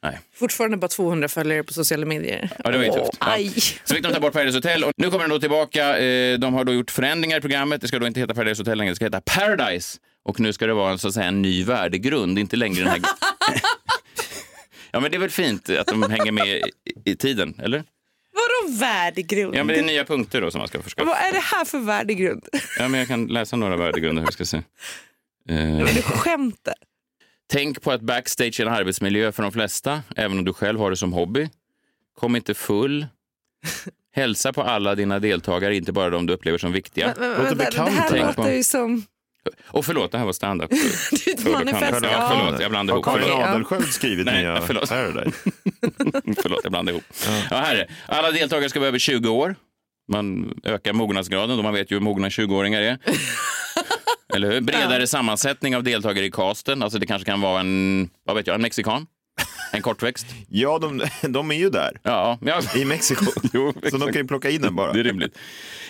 Nej. 0.05 0.19
Fortfarande 0.35 0.77
bara 0.77 0.88
200 0.88 1.27
följare 1.27 1.63
på 1.63 1.74
sociala 1.74 2.05
medier. 2.05 2.50
Ja, 2.63 2.71
det 2.71 2.77
var 2.77 2.85
ju 2.85 2.91
tufft. 2.91 3.12
Ja. 3.19 3.38
Så 3.83 3.93
fick 3.95 4.03
de 4.03 4.13
ta 4.13 4.19
bort 4.19 4.33
Paradise 4.33 4.57
Hotel 4.57 4.83
och 4.83 4.91
nu 4.97 5.07
kommer 5.09 5.19
den 5.24 5.29
då 5.29 5.39
tillbaka. 5.39 5.97
Eh, 5.97 6.39
De 6.39 6.53
har 6.53 6.63
då 6.63 6.74
gjort 6.74 6.91
förändringar 6.91 7.38
i 7.38 7.41
programmet. 7.41 7.81
Det 7.81 7.88
ska 7.88 8.00
då 8.00 8.07
inte 8.07 8.19
heta 8.19 8.33
Paradise 8.33 8.62
Hotel 8.62 8.77
längre, 8.77 8.91
det 8.91 8.95
ska 8.95 9.05
heta 9.05 9.21
Paradise. 9.21 10.00
Och 10.25 10.39
nu 10.39 10.53
ska 10.53 10.67
det 10.67 10.74
vara 10.74 10.91
en, 10.91 10.97
så 11.00 11.07
att 11.07 11.13
säga, 11.13 11.25
en 11.27 11.41
ny 11.41 11.63
värdegrund, 11.63 12.39
inte 12.39 12.55
längre 12.55 12.79
den 12.79 12.88
här... 12.88 13.00
ja, 14.91 15.00
men 15.00 15.12
det 15.12 15.17
är 15.17 15.19
väl 15.19 15.29
fint 15.29 15.69
att 15.69 15.88
de 15.88 16.03
hänger 16.12 16.31
med 16.31 16.47
i, 16.47 16.62
i 17.05 17.15
tiden, 17.15 17.59
eller? 17.63 17.83
Vadå 18.33 18.77
värdegrund? 18.79 19.55
Ja, 19.55 19.63
men 19.63 19.75
det 19.75 19.79
är 19.79 19.83
nya 19.83 20.05
punkter 20.05 20.41
då 20.41 20.51
som 20.51 20.59
man 20.59 20.67
ska 20.67 20.81
förstå. 20.81 21.05
Vad 21.05 21.17
är 21.17 21.31
det 21.33 21.39
här 21.39 21.65
för 21.65 21.79
värdegrund? 21.79 22.47
Ja, 22.79 22.88
men 22.88 23.00
jag 23.00 23.07
kan 23.07 23.27
läsa 23.27 23.55
några 23.55 23.77
värdegrunder 23.77 24.24
här, 24.24 24.31
ska 24.31 24.45
se. 24.45 24.57
Eh, 25.50 25.77
Du 25.77 26.01
skämtar. 26.01 26.74
Tänk 27.47 27.81
på 27.81 27.91
att 27.91 28.01
backstage 28.01 28.59
är 28.59 28.65
en 28.65 28.73
arbetsmiljö 28.73 29.31
för 29.31 29.43
de 29.43 29.51
flesta, 29.51 30.01
även 30.15 30.37
om 30.37 30.45
du 30.45 30.53
själv 30.53 30.79
har 30.79 30.89
det 30.89 30.97
som 30.97 31.13
hobby. 31.13 31.49
Kom 32.19 32.35
inte 32.35 32.53
full. 32.53 33.05
Hälsa 34.15 34.53
på 34.53 34.61
alla 34.61 34.96
dina 34.96 35.20
deltagare, 35.20 35.75
inte 35.75 35.91
bara 35.91 36.09
de 36.09 36.25
du 36.25 36.33
upplever 36.33 36.57
som 36.57 36.72
viktiga. 36.72 37.13
Men, 37.20 37.29
men, 37.31 37.41
Låter 37.43 37.55
vänta, 37.55 37.85
det 37.85 37.91
här 37.91 38.27
låter 38.37 38.53
ju 38.53 38.63
som... 38.63 39.05
Och 39.67 39.85
förlåt, 39.85 40.11
det 40.11 40.17
här 40.17 40.25
var 40.25 40.33
stand-up. 40.33 40.70
Ditt 41.25 41.51
manifest. 41.51 42.00
Ja, 42.03 42.33
förlåt, 42.33 42.61
jag 42.61 42.72
blandade 42.72 42.93
Har 42.93 42.98
ihop. 42.98 43.05
Karin 43.05 43.24
Förlåt. 43.24 43.39
ja. 43.39 43.53
Adelsköld 43.53 43.87
skrivit 43.87 44.25
Nej, 44.25 44.41
nya 44.43 44.61
förlåt. 44.61 44.89
Förlåt, 46.41 46.59
jag 46.63 46.72
blandade 46.72 46.91
ihop. 46.91 47.03
Ja, 47.50 47.57
här 47.57 47.75
är. 47.75 47.91
Alla 48.07 48.31
deltagare 48.31 48.70
ska 48.70 48.79
vara 48.79 48.87
över 48.87 49.00
20 49.00 49.29
år. 49.29 49.55
Man 50.07 50.53
ökar 50.63 50.93
mognadsgraden, 50.93 51.57
då 51.57 51.63
man 51.63 51.74
vet 51.74 51.91
ju 51.91 51.96
hur 51.96 52.01
mogna 52.01 52.29
20-åringar 52.29 52.81
är. 52.81 52.98
Eller 54.35 54.51
hur? 54.51 54.61
Bredare 54.61 55.07
sammansättning 55.07 55.75
av 55.75 55.83
deltagare 55.83 56.25
i 56.25 56.31
casten. 56.31 56.83
Alltså 56.83 57.00
det 57.00 57.05
kanske 57.05 57.25
kan 57.25 57.41
vara 57.41 57.59
en, 57.59 58.09
vad 58.25 58.35
vet 58.35 58.48
jag, 58.48 58.55
en 58.55 58.61
mexikan. 58.61 59.07
En 59.71 59.81
kortväxt. 59.81 60.25
Ja, 60.50 60.79
de, 60.79 61.01
de 61.21 61.51
är 61.51 61.55
ju 61.55 61.69
där. 61.69 62.00
Ja, 62.03 62.39
ja. 62.41 62.61
I 62.75 62.85
Mexiko. 62.85 63.25
Jo, 63.53 63.74
Så 63.89 63.98
de 63.98 64.05
kan 64.05 64.21
ju 64.21 64.27
plocka 64.27 64.50
in 64.50 64.61
den 64.61 64.75
bara. 64.75 64.93
Det 64.93 65.00
är 65.00 65.03
rimligt. 65.03 65.37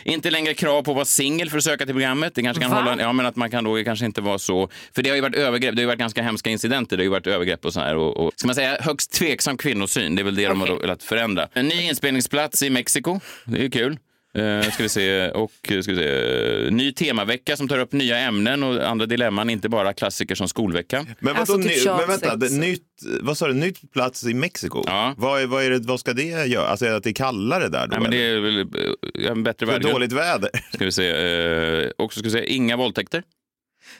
Inte 0.04 0.32
längre 0.32 0.54
krav 0.54 0.84
på 0.84 0.92
att 0.92 0.96
vara 0.96 1.06
singel 1.06 1.50
för 1.50 1.58
att 1.58 1.64
söka 1.64 1.86
till 1.86 1.94
programmet. 1.94 2.36
Det 2.36 2.42
kanske 2.42 2.62
kan 2.62 2.72
Va? 2.72 2.78
hålla, 2.78 3.02
ja, 3.02 3.14
men 3.14 3.26
att 3.26 3.36
man 3.36 3.52
kan 3.52 3.64
då 3.64 3.84
kanske 3.84 4.06
inte 4.06 4.22
vara 4.22 4.38
så... 4.38 4.70
För 4.96 5.04
det 5.04 5.10
har 5.10 5.16
ju 5.16 5.22
varit 5.22 5.36
övergrepp, 5.36 5.76
det 5.76 5.80
har 5.80 5.84
ju 5.84 5.88
varit 5.88 6.00
ganska 6.00 6.22
hemska 6.24 6.50
incidenter. 6.50 6.98
Det 6.98 7.02
har 7.02 7.06
ju 7.06 7.12
varit 7.12 7.28
övergrepp 7.28 7.66
och 7.66 7.74
så 7.74 7.80
här. 7.80 7.96
Och, 7.96 8.18
och, 8.18 8.32
ska 8.36 8.48
man 8.48 8.56
säga 8.56 8.78
högst 8.80 9.12
tveksam 9.12 9.58
kvinnosyn, 9.58 10.16
det 10.16 10.22
är 10.22 10.24
väl 10.24 10.36
det 10.36 10.48
de 10.48 10.62
har 10.62 10.80
velat 10.80 11.04
förändra. 11.04 11.48
En 11.54 11.68
ny 11.68 11.82
inspelningsplats 11.82 12.64
i 12.64 12.70
Mexiko, 12.70 13.20
det 13.46 13.58
är 13.58 13.64
ju 13.64 13.70
kul. 13.70 13.98
Uh, 14.38 14.62
ska 14.62 14.84
vi 14.84 14.90
se. 14.90 15.30
Och 15.30 15.52
eh, 15.72 15.82
ska 15.82 15.92
vi 15.92 15.98
se. 15.98 16.72
ny 16.72 16.92
temavecka 16.92 17.58
som 17.58 17.68
tar 17.68 17.80
upp 17.80 17.92
nya 17.92 18.18
ämnen 18.18 18.64
och 18.64 18.88
andra 18.90 19.06
dilemman, 19.06 19.50
inte 19.50 19.70
bara 19.70 19.94
klassiker 19.94 20.36
som 20.36 20.48
skolveckan. 20.48 21.06
Men, 21.20 21.34
vadå, 21.36 21.54
Alltså, 21.54 21.70
typ 21.70 21.86
men 21.86 22.08
vänta, 22.08 22.36
det, 22.36 22.52
nytt, 22.52 22.84
vad 23.22 23.38
sa 23.38 23.48
du, 23.48 23.54
nytt 23.54 23.92
plats 23.94 24.26
i 24.26 24.34
Mexiko? 24.34 24.84
Ja. 24.86 25.14
Vad, 25.18 25.42
är, 25.42 25.46
vad, 25.48 25.64
är 25.64 25.70
det, 25.70 25.80
vad 25.80 26.00
ska 26.00 26.14
det 26.14 26.46
göra? 26.46 26.68
Alltså 26.68 26.86
att 26.86 27.04
det 27.04 27.10
är 27.10 27.14
kallare 27.14 27.70
där 27.70 27.88
då? 27.88 27.92
Nej, 27.92 28.00
men 28.00 28.12
det 28.12 28.18
är 28.18 28.40
väl 28.40 28.60
eh, 28.60 29.32
en 29.32 29.44
bättre 29.44 29.66
För 29.66 29.74
värdegrund. 29.74 29.96
dåligt 29.96 30.12
väder? 30.12 30.50
Ska 30.74 30.86
vi 30.86 30.92
se. 30.92 31.14
Uh, 31.14 31.92
också 31.98 32.20
ska 32.20 32.28
vi 32.28 32.32
se, 32.32 32.54
inga 32.54 32.78
våldtäkter. 32.78 33.24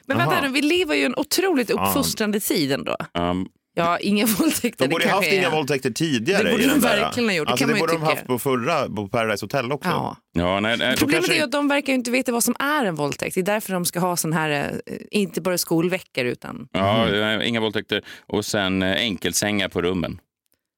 Men 0.06 0.18
vänta 0.18 0.36
Aha. 0.36 0.48
vi 0.54 0.62
lever 0.62 0.96
ju 0.96 1.04
en 1.04 1.16
otroligt 1.16 1.70
uppfostrande 1.70 2.40
tid 2.40 2.72
ändå. 2.72 2.98
Um, 3.14 3.48
Ja, 3.78 4.00
inga 4.00 4.26
våldtäkter. 4.40 4.86
De 4.86 4.92
borde 4.92 5.04
det 5.06 5.10
ha 5.10 5.16
haft 5.16 5.26
kanske 5.26 5.38
inga 5.38 5.48
är- 5.48 5.52
våldtäkter 5.52 5.90
tidigare. 5.92 6.44
Det 6.44 6.52
borde 6.52 6.68
de 6.68 6.80
verkligen 6.80 7.30
ha 7.30 7.36
gjort, 7.36 7.48
det 7.48 7.52
Alltså, 7.52 7.66
det 7.68 7.74
ju 7.74 7.80
borde 7.80 7.94
de 7.94 8.02
haft 8.04 8.26
på 8.28 8.40
förra, 8.40 8.90
på 8.90 9.08
Paradise 9.08 9.44
Hotel 9.46 9.72
också. 9.72 9.90
Ja. 9.90 10.18
ja, 10.34 10.60
nej, 10.60 10.78
nej, 10.78 10.98
Problemet 10.98 11.26
kanske- 11.26 11.42
är 11.42 11.44
att 11.46 11.52
de 11.52 11.68
verkar 11.68 11.88
ju 11.94 11.96
inte 12.00 12.12
veta 12.12 12.32
vad 12.32 12.44
som 12.44 12.56
är 12.60 12.86
en 12.86 12.96
våldtäkt. 12.96 13.36
Det 13.36 13.42
är 13.42 13.46
därför 13.46 13.74
de 13.74 13.86
ska 13.86 14.00
ha 14.00 14.18
sån 14.18 14.34
här, 14.34 14.50
eh, 14.86 14.98
inte 15.12 15.42
bara 15.42 15.58
skolveckor 15.58 16.26
utan... 16.26 16.68
Ja, 16.72 17.10
eh, 17.10 17.48
inga 17.48 17.60
våldtäkter. 17.60 18.02
Och 18.28 18.46
sen 18.46 18.82
eh, 18.84 18.92
enkelsängar 18.98 19.70
på 19.70 19.82
rummen. 19.82 20.20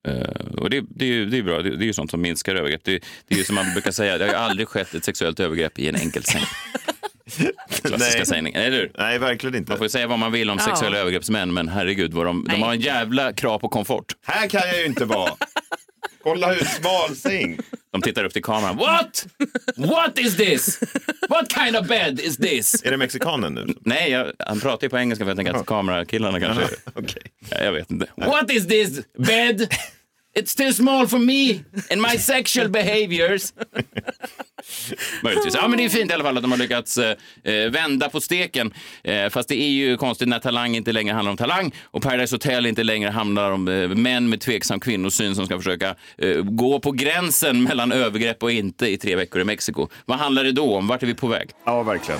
Eh, 0.08 0.58
och 0.58 0.70
det, 0.70 0.84
det, 0.90 1.06
är 1.06 1.10
ju, 1.10 1.26
det 1.26 1.38
är 1.38 1.44
bra, 1.44 1.62
det, 1.62 1.70
det 1.78 1.84
är 1.84 1.88
ju 1.88 1.94
sånt 1.94 2.12
som 2.12 2.22
minskar 2.22 2.56
övergrepp. 2.56 2.84
Det, 2.84 3.04
det 3.28 3.36
är 3.36 3.38
ju 3.38 3.44
som 3.44 3.56
man 3.56 3.74
brukar 3.74 3.92
säga, 3.92 4.18
det 4.18 4.26
har 4.26 4.32
ju 4.32 4.38
aldrig 4.38 4.68
skett 4.68 4.94
ett 4.94 5.06
sexuellt 5.06 5.40
övergrepp 5.40 5.80
i 5.80 5.88
en 5.90 5.96
enkelsäng. 5.96 6.42
Klassiska 7.82 8.18
Nej. 8.18 8.26
sägningen, 8.26 8.62
eller 8.62 8.78
hur? 8.78 8.92
Nej, 8.98 9.20
verkligen 9.20 9.56
inte. 9.56 9.72
Man 9.72 9.78
får 9.78 9.86
ju 9.86 9.90
säga 9.90 10.08
vad 10.08 10.20
man 10.20 10.32
vill 10.32 10.50
om 10.50 10.58
Ja. 10.60 10.66
sexuella 10.66 10.98
övergreppsmän, 10.98 11.54
men 11.54 11.68
herregud, 11.70 12.14
vad 12.14 12.26
de, 12.26 12.48
de 12.52 12.62
har 12.64 12.74
en 12.74 12.80
jävla 12.80 13.34
krav 13.34 13.60
på 13.60 13.70
komfort. 13.70 14.14
Här 14.26 14.48
kan 14.48 14.62
jag 14.68 14.80
ju 14.80 14.86
inte 14.86 15.06
vara. 15.06 15.32
Kolla 16.24 16.54
hur 16.54 16.66
smal 16.66 17.16
säng. 17.16 17.60
De 17.92 18.02
tittar 18.02 18.24
upp 18.24 18.34
till 18.34 18.44
kameran. 18.44 18.78
What? 18.78 19.28
What 19.76 20.20
is 20.20 20.38
this? 20.38 20.80
What 21.30 21.52
kind 21.54 21.76
of 21.78 21.88
bed 21.88 22.20
is 22.20 22.38
this? 22.38 22.84
Är 22.84 22.92
det 22.92 22.98
mexikanen 22.98 23.54
nu? 23.54 23.74
Nej, 23.82 24.12
jag, 24.12 24.32
han 24.40 24.60
pratar 24.60 24.86
ju 24.86 24.90
på 24.90 24.98
engelska 24.98 25.26
för 25.26 25.30
jag 25.30 25.38
tänker 25.38 25.54
att 25.54 25.66
kamerakillarna 25.66 26.40
kanske... 26.40 26.64
Okej. 26.94 27.22
Ja, 27.50 27.58
Jag 27.64 27.72
vet 27.72 27.92
inte. 27.92 28.06
What 28.16 28.52
is 28.52 28.68
this 28.68 29.00
bed? 29.18 29.74
It's 30.38 30.56
too 30.56 30.72
small 30.72 31.08
for 31.08 31.20
me 31.20 31.64
and 31.92 32.02
my 32.02 32.18
sexual 32.18 32.70
behaviors. 32.70 33.54
Möjligtvis. 35.24 35.56
Ja, 35.56 35.68
men 35.68 35.78
det 35.78 35.86
är 35.86 35.90
fint 35.90 36.12
i 36.12 36.14
alla 36.14 36.24
fall 36.24 36.38
att 36.38 36.44
de 36.44 36.52
har 36.52 36.58
lyckats 36.58 36.98
eh, 36.98 37.70
vända 37.72 38.10
på 38.10 38.22
steken. 38.22 38.74
Eh, 39.04 39.30
fast 39.30 39.50
det 39.50 39.62
är 39.62 39.70
ju 39.70 39.98
konstigt 39.98 40.28
när 40.28 40.40
Talang 40.40 40.76
inte 40.76 40.92
längre 40.92 41.14
handlar 41.14 41.32
om 41.32 41.38
talang 41.38 41.72
och 41.84 42.02
Paradise 42.02 42.36
Hotel 42.36 42.66
inte 42.66 42.84
längre 42.84 43.10
handlar 43.10 43.52
om 43.52 43.68
eh, 43.68 43.88
män 43.88 44.30
med 44.30 44.42
tveksam 44.42 44.80
kvinnosyn 44.80 45.36
som 45.36 45.46
ska 45.46 45.58
försöka 45.58 45.96
eh, 46.18 46.42
gå 46.42 46.80
på 46.80 46.92
gränsen 46.92 47.64
mellan 47.64 47.92
övergrepp 47.92 48.44
och 48.44 48.52
inte 48.52 48.88
i 48.88 48.98
tre 48.98 49.16
veckor 49.16 49.42
i 49.42 49.44
Mexiko. 49.44 49.88
Vad 50.06 50.18
handlar 50.18 50.44
det 50.44 50.52
då 50.52 50.76
om? 50.76 50.88
Vart 50.88 51.04
är 51.04 51.08
vi 51.08 51.14
på 51.14 51.28
väg? 51.28 51.50
Ja, 51.66 51.84
verkligen. 51.84 52.20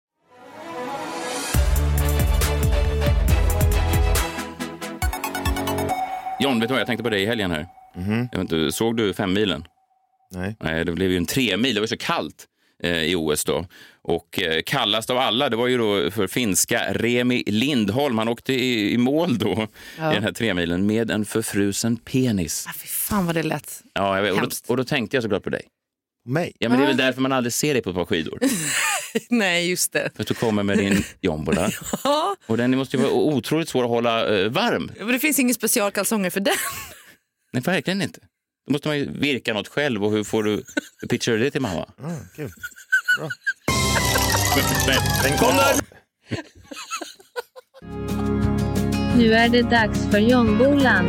John, 6.41 6.59
vet 6.59 6.69
du 6.69 6.73
vad 6.73 6.79
jag 6.79 6.87
tänkte 6.87 7.03
på 7.03 7.09
dig 7.09 7.21
i 7.23 7.25
helgen 7.25 7.51
här? 7.51 7.67
Jag 8.31 8.39
vet 8.39 8.51
inte, 8.51 8.71
såg 8.71 8.97
du 8.97 9.13
fem 9.13 9.33
milen? 9.33 9.63
Nej. 10.31 10.55
Nej, 10.59 10.85
det 10.85 10.91
blev 10.91 11.11
ju 11.11 11.17
en 11.17 11.25
tre 11.25 11.57
mil. 11.57 11.75
Det 11.75 11.79
var 11.81 11.87
så 11.87 11.97
kallt 11.97 12.47
eh, 12.83 12.97
i 13.03 13.15
OS 13.15 13.45
då. 13.45 13.65
Och 14.01 14.41
eh, 14.41 14.61
kallast 14.65 15.09
av 15.09 15.17
alla, 15.17 15.49
det 15.49 15.55
var 15.55 15.67
ju 15.67 15.77
då 15.77 16.11
för 16.11 16.27
finska 16.27 16.93
Remi 16.93 17.43
Lindholm. 17.47 18.17
Han 18.17 18.27
åkte 18.27 18.53
i, 18.53 18.93
i 18.93 18.97
mål 18.97 19.37
då 19.37 19.67
Ja. 19.97 20.11
i 20.11 20.15
den 20.15 20.23
här 20.23 20.31
tremilen 20.31 20.85
med 20.85 21.11
en 21.11 21.25
förfrusen 21.25 21.97
penis. 21.97 22.65
Ah, 22.69 22.73
fy 22.77 22.87
fan 22.87 23.25
vad 23.25 23.35
det 23.35 23.43
lät. 23.43 23.81
Ja, 23.93 24.15
jag 24.15 24.23
vet. 24.23 24.33
Och, 24.33 24.41
då, 24.41 24.47
och 24.67 24.77
då 24.77 24.83
tänkte 24.83 25.15
jag 25.17 25.23
såklart 25.23 25.43
på 25.43 25.49
dig. 25.49 25.61
Mig? 26.25 26.53
Ja, 26.59 26.69
men 26.69 26.77
det 26.79 26.83
är 26.83 26.87
väl 26.87 26.97
därför 26.97 27.21
man 27.21 27.31
aldrig 27.31 27.53
ser 27.53 27.73
dig 27.73 27.83
på 27.83 27.89
ett 27.89 27.95
par 27.95 28.05
skidor. 28.05 28.39
Nej, 29.29 29.69
just 29.69 29.93
det. 29.93 30.09
För 30.15 30.21
att 30.23 30.27
du 30.27 30.33
kommer 30.33 30.63
med 30.63 30.77
din 30.77 31.03
jombola. 31.21 31.71
Ja, 32.03 32.35
Och 32.47 32.57
den 32.57 32.77
måste 32.77 32.97
ju 32.97 33.03
vara 33.03 33.13
otroligt 33.13 33.69
svår 33.69 33.83
att 33.83 33.89
hålla 33.89 34.37
eh, 34.37 34.49
varm. 34.49 34.91
men 34.97 35.07
det 35.07 35.19
finns 35.19 35.39
ingen 35.39 35.55
specialkalsonger 35.55 36.29
för 36.29 36.39
den. 36.39 36.53
Nej, 37.53 37.63
verkligen 37.63 38.01
inte. 38.01 38.19
Då 38.67 38.71
måste 38.71 38.87
man 38.87 38.97
ju 38.97 39.11
virka 39.19 39.53
något 39.53 39.67
själv 39.67 40.03
och 40.05 40.11
hur 40.11 40.23
får 40.23 40.43
du, 40.43 40.63
hur 41.01 41.07
pitchar 41.07 41.31
du 41.31 41.37
det 41.39 41.51
till 41.51 41.61
mamma? 41.61 41.81
Ah, 42.03 42.15
kul. 42.35 42.51
Bra. 43.19 43.29
Den 45.23 45.37
kommer! 45.37 45.81
Nu 49.17 49.33
är 49.33 49.49
det 49.49 49.61
dags 49.61 49.99
för 50.11 50.17
Jonbolan. 50.19 51.05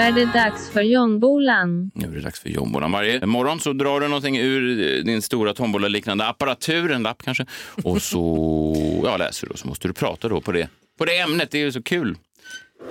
Är 0.00 0.12
det 0.12 0.24
dags 0.24 0.70
för 0.70 0.80
Jonbolan. 0.82 1.90
Nu 1.94 2.06
är 2.06 2.10
det 2.12 2.20
dags 2.20 2.40
för 2.40 2.48
jombolan. 2.48 2.92
Varje 2.92 3.26
morgon 3.26 3.60
så 3.60 3.72
drar 3.72 4.00
du 4.00 4.08
någonting 4.08 4.38
ur 4.38 4.80
eh, 4.80 5.04
din 5.04 5.22
stora 5.22 5.54
tombola-liknande 5.54 6.26
apparatur, 6.26 6.92
en 6.92 7.02
lapp 7.02 7.22
kanske, 7.22 7.46
och 7.84 8.02
så 8.02 9.00
ja, 9.04 9.16
läser 9.16 9.46
du 9.46 9.52
och 9.52 9.58
så 9.58 9.68
måste 9.68 9.88
du 9.88 9.94
prata 9.94 10.28
då 10.28 10.40
på 10.40 10.52
det, 10.52 10.68
på 10.98 11.04
det 11.04 11.18
ämnet. 11.18 11.50
Det 11.50 11.58
är 11.58 11.62
ju 11.62 11.72
så 11.72 11.82
kul. 11.82 12.16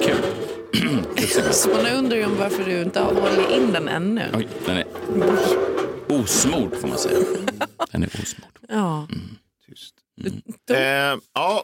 Kul. 0.02 0.16
Så 1.52 1.70
man 1.70 1.86
undrar 1.86 2.18
ju 2.18 2.26
om 2.26 2.38
varför 2.38 2.64
du 2.64 2.82
inte 2.82 3.00
har 3.00 3.14
hållit 3.14 3.50
in 3.52 3.74
den 3.74 3.88
ännu. 3.88 4.24
Oj, 4.34 4.48
den 4.66 4.78
är 4.78 4.86
osmord 6.08 6.76
får 6.76 6.88
man 6.88 6.98
säga. 6.98 7.18
Den 7.92 8.04
är 8.04 8.08
osmord. 8.08 8.52
Ja. 8.70 9.08
Eh, 10.70 11.20
ja, 11.34 11.64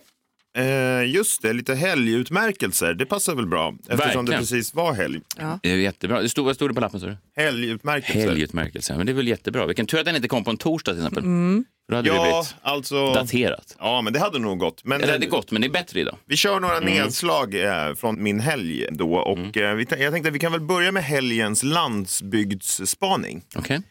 eh, 0.55 1.05
just 1.13 1.41
det. 1.41 1.53
Lite 1.53 1.75
helgutmärkelser. 1.75 2.93
Det 2.93 3.05
passar 3.05 3.35
väl 3.35 3.47
bra 3.47 3.75
eftersom 3.79 3.97
Verkligen. 3.97 4.25
det 4.25 4.37
precis 4.37 4.73
var 4.73 4.93
helg. 4.93 5.21
Det 5.63 5.71
är 5.71 5.75
jättebra. 5.75 6.21
Det 6.21 6.29
stod, 6.29 6.45
vad 6.45 6.55
stod 6.55 6.69
det 6.69 6.73
på 6.73 6.81
lappen? 6.81 6.99
Så? 6.99 7.15
Helgutmärkelser. 7.35 8.19
Helgutmärkelse. 8.19 8.97
Men 8.97 9.05
det 9.05 9.11
är 9.11 9.13
väl 9.13 9.27
jättebra. 9.27 9.65
Vilken 9.65 9.85
tur 9.85 9.99
att 9.99 10.05
den 10.05 10.15
inte 10.15 10.27
kom 10.27 10.43
på 10.43 10.51
en 10.51 10.57
torsdag 10.57 10.91
till 10.93 11.01
exempel. 11.01 11.23
Mm. 11.23 11.65
Då 11.89 11.95
hade 11.95 12.09
det 12.09 12.15
Ja, 12.15 12.21
blivit 12.23 12.55
alltså... 12.61 13.13
daterat. 13.13 13.75
Ja, 13.79 14.01
men 14.01 14.13
det 14.13 14.19
hade 14.19 14.39
nog 14.39 14.57
gått. 14.59 14.81
Men, 14.85 14.95
Eller 14.95 15.07
det 15.07 15.13
hade 15.13 15.25
gått, 15.25 15.51
men 15.51 15.61
det 15.61 15.67
är 15.67 15.71
bättre 15.71 15.99
idag. 15.99 16.17
Vi 16.25 16.35
kör 16.35 16.59
några 16.59 16.77
Mm. 16.77 16.93
nedslag 16.93 17.55
eh, 17.55 17.93
från 17.95 18.23
min 18.23 18.39
helg 18.39 18.85
då. 18.91 19.15
Och, 19.15 19.57
eh, 19.57 19.75
vi, 19.75 19.85
t- 19.85 19.95
jag 19.99 20.13
tänkte 20.13 20.29
att 20.29 20.35
vi 20.35 20.39
kan 20.39 20.51
väl 20.51 20.61
börja 20.61 20.91
med 20.91 21.03
helgens 21.03 21.63
landsbygdsspaning. 21.63 23.43
Okej. 23.55 23.81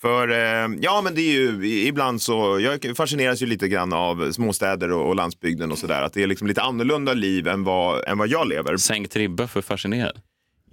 För 0.00 0.28
eh, 0.28 0.68
ja, 0.80 1.00
men 1.04 1.14
det 1.14 1.20
är 1.20 1.32
ju 1.32 1.66
ibland 1.86 2.22
så, 2.22 2.60
jag 2.60 2.96
fascineras 2.96 3.42
ju 3.42 3.46
lite 3.46 3.68
grann 3.68 3.92
av 3.92 4.32
småstäder 4.32 4.92
och, 4.92 5.08
och 5.08 5.16
landsbygden 5.16 5.72
och 5.72 5.78
sådär. 5.78 6.02
Att 6.02 6.12
det 6.12 6.22
är 6.22 6.26
liksom 6.26 6.46
lite 6.48 6.62
annorlunda 6.62 7.12
liv 7.12 7.48
än 7.48 7.64
vad, 7.64 8.08
än 8.08 8.18
vad 8.18 8.28
jag 8.28 8.48
lever. 8.48 8.76
Sänkt 8.76 9.16
ribba 9.16 9.46
för 9.48 9.62
fascinerad. 9.62 10.20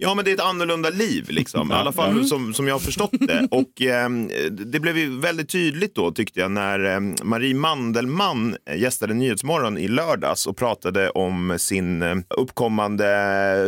Ja, 0.00 0.14
men 0.14 0.24
det 0.24 0.30
är 0.30 0.34
ett 0.34 0.40
annorlunda 0.40 0.90
liv 0.90 1.26
liksom. 1.28 1.70
I 1.70 1.74
alla 1.74 1.92
fall 1.92 2.10
Mm. 2.10 2.24
som, 2.24 2.54
som 2.54 2.66
jag 2.68 2.74
har 2.74 2.78
förstått 2.80 3.10
det. 3.12 3.48
Och 3.50 3.82
eh, 3.82 4.08
det 4.50 4.80
blev 4.80 4.98
ju 4.98 5.20
väldigt 5.20 5.48
tydligt 5.48 5.94
då 5.94 6.10
tyckte 6.12 6.40
jag 6.40 6.50
när 6.50 6.94
eh, 6.94 7.00
Marie 7.22 7.54
Mandelmann 7.54 8.56
gästade 8.76 9.14
Nyhetsmorgon 9.14 9.78
i 9.78 9.88
lördags 9.88 10.46
och 10.46 10.56
pratade 10.56 11.10
om 11.10 11.54
sin 11.58 12.02
eh, 12.02 12.16
uppkommande 12.28 13.04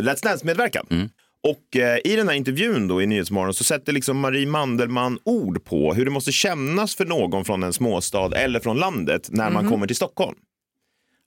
Let's 0.00 0.22
Dance-medverkan. 0.22 0.86
Och 1.48 1.76
eh, 1.76 1.98
i 2.04 2.16
den 2.16 2.28
här 2.28 2.34
intervjun 2.34 2.88
då 2.88 3.02
i 3.02 3.06
Nyhetsmorgon 3.06 3.54
så 3.54 3.64
sätter 3.64 3.92
liksom 3.92 4.18
Marie 4.18 4.46
Mandelmann 4.46 5.18
ord 5.24 5.64
på 5.64 5.94
hur 5.94 6.04
det 6.04 6.10
måste 6.10 6.32
kännas 6.32 6.94
för 6.94 7.04
någon 7.04 7.44
från 7.44 7.62
en 7.62 7.72
småstad 7.72 8.36
eller 8.36 8.60
från 8.60 8.76
landet 8.76 9.28
när 9.32 9.50
man 9.50 9.64
Mhm. 9.64 9.72
kommer 9.72 9.86
till 9.86 9.96
Stockholm. 9.96 10.36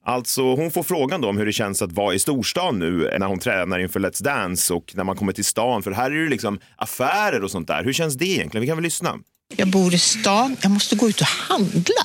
Alltså 0.06 0.42
hon 0.42 0.70
får 0.70 0.82
frågan 0.82 1.20
då 1.20 1.28
om 1.28 1.36
hur 1.38 1.46
det 1.46 1.52
känns 1.52 1.82
att 1.82 1.92
vara 1.92 2.14
i 2.14 2.18
storstan 2.18 2.78
nu 2.78 3.16
när 3.18 3.26
hon 3.26 3.38
tränar 3.38 3.78
inför 3.78 4.00
Let's 4.00 4.22
Dance 4.22 4.74
och 4.74 4.92
när 4.96 5.04
man 5.04 5.16
kommer 5.16 5.32
till 5.32 5.44
stan. 5.44 5.82
För 5.82 5.90
här 5.90 6.10
är 6.10 6.22
det 6.24 6.28
liksom 6.30 6.58
affärer 6.76 7.44
och 7.44 7.50
sånt 7.50 7.68
där. 7.68 7.84
Hur 7.84 7.92
känns 7.92 8.14
det 8.14 8.26
egentligen? 8.26 8.60
Vi 8.60 8.66
kan 8.66 8.76
väl 8.76 8.82
lyssna. 8.84 9.18
Jag 9.56 9.68
bor 9.68 9.94
i 9.94 9.98
stan, 9.98 10.56
jag 10.62 10.70
måste 10.70 10.96
gå 10.96 11.08
ut 11.08 11.20
och 11.20 11.26
handla. 11.26 12.02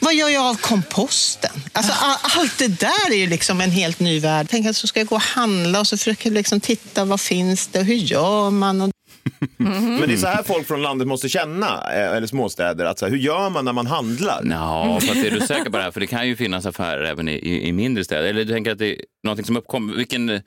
Vad 0.00 0.14
gör 0.14 0.28
jag 0.28 0.46
av 0.46 0.54
komposten? 0.54 1.50
Alltså, 1.72 1.92
all, 1.92 2.16
allt 2.40 2.58
det 2.58 2.68
där 2.68 3.10
är 3.12 3.16
ju 3.16 3.26
liksom 3.26 3.60
en 3.60 3.70
helt 3.70 4.00
ny 4.00 4.20
värld. 4.20 4.46
Tänk 4.50 4.66
att 4.66 4.76
så 4.76 4.86
ska 4.86 5.00
jag 5.00 5.06
gå 5.06 5.14
och 5.14 5.20
handla 5.20 5.80
och 5.80 5.86
så 5.86 5.96
försöker 5.96 6.30
jag 6.30 6.34
liksom 6.34 6.60
titta 6.60 7.04
vad 7.04 7.20
finns 7.20 7.66
det 7.68 7.78
och 7.78 7.84
hur 7.84 7.94
gör 7.94 8.50
man? 8.50 8.80
Och... 8.80 8.90
Men 9.56 10.00
det 10.08 10.12
är 10.12 10.16
så 10.16 10.26
här 10.26 10.42
folk 10.42 10.66
från 10.66 10.82
landet 10.82 11.08
måste 11.08 11.28
känna, 11.28 11.66
eh, 11.92 12.16
eller 12.16 12.26
småstäder. 12.26 12.84
Att 12.84 12.98
så 12.98 13.04
här, 13.04 13.10
hur 13.12 13.18
gör 13.18 13.50
man 13.50 13.64
när 13.64 13.72
man 13.72 13.86
handlar? 13.86 14.42
Ja, 14.50 14.98
fast 15.00 15.24
är 15.24 15.30
du 15.30 15.40
säker 15.40 15.70
på 15.70 15.76
det 15.76 15.82
här? 15.82 15.90
För 15.90 16.00
det 16.00 16.06
kan 16.06 16.28
ju 16.28 16.36
finnas 16.36 16.66
affärer 16.66 17.04
även 17.04 17.28
i, 17.28 17.32
i, 17.32 17.68
i 17.68 17.72
mindre 17.72 18.04
städer. 18.04 18.28
Eller 18.28 18.44
du 18.44 18.52
tänker 18.52 18.72
att 18.72 18.78
det 18.78 18.92
är 18.92 19.00
någonting 19.24 19.46
som 19.46 19.56
uppkommer? 19.56 19.94
Vilken... 19.94 20.26
Nej, 20.26 20.42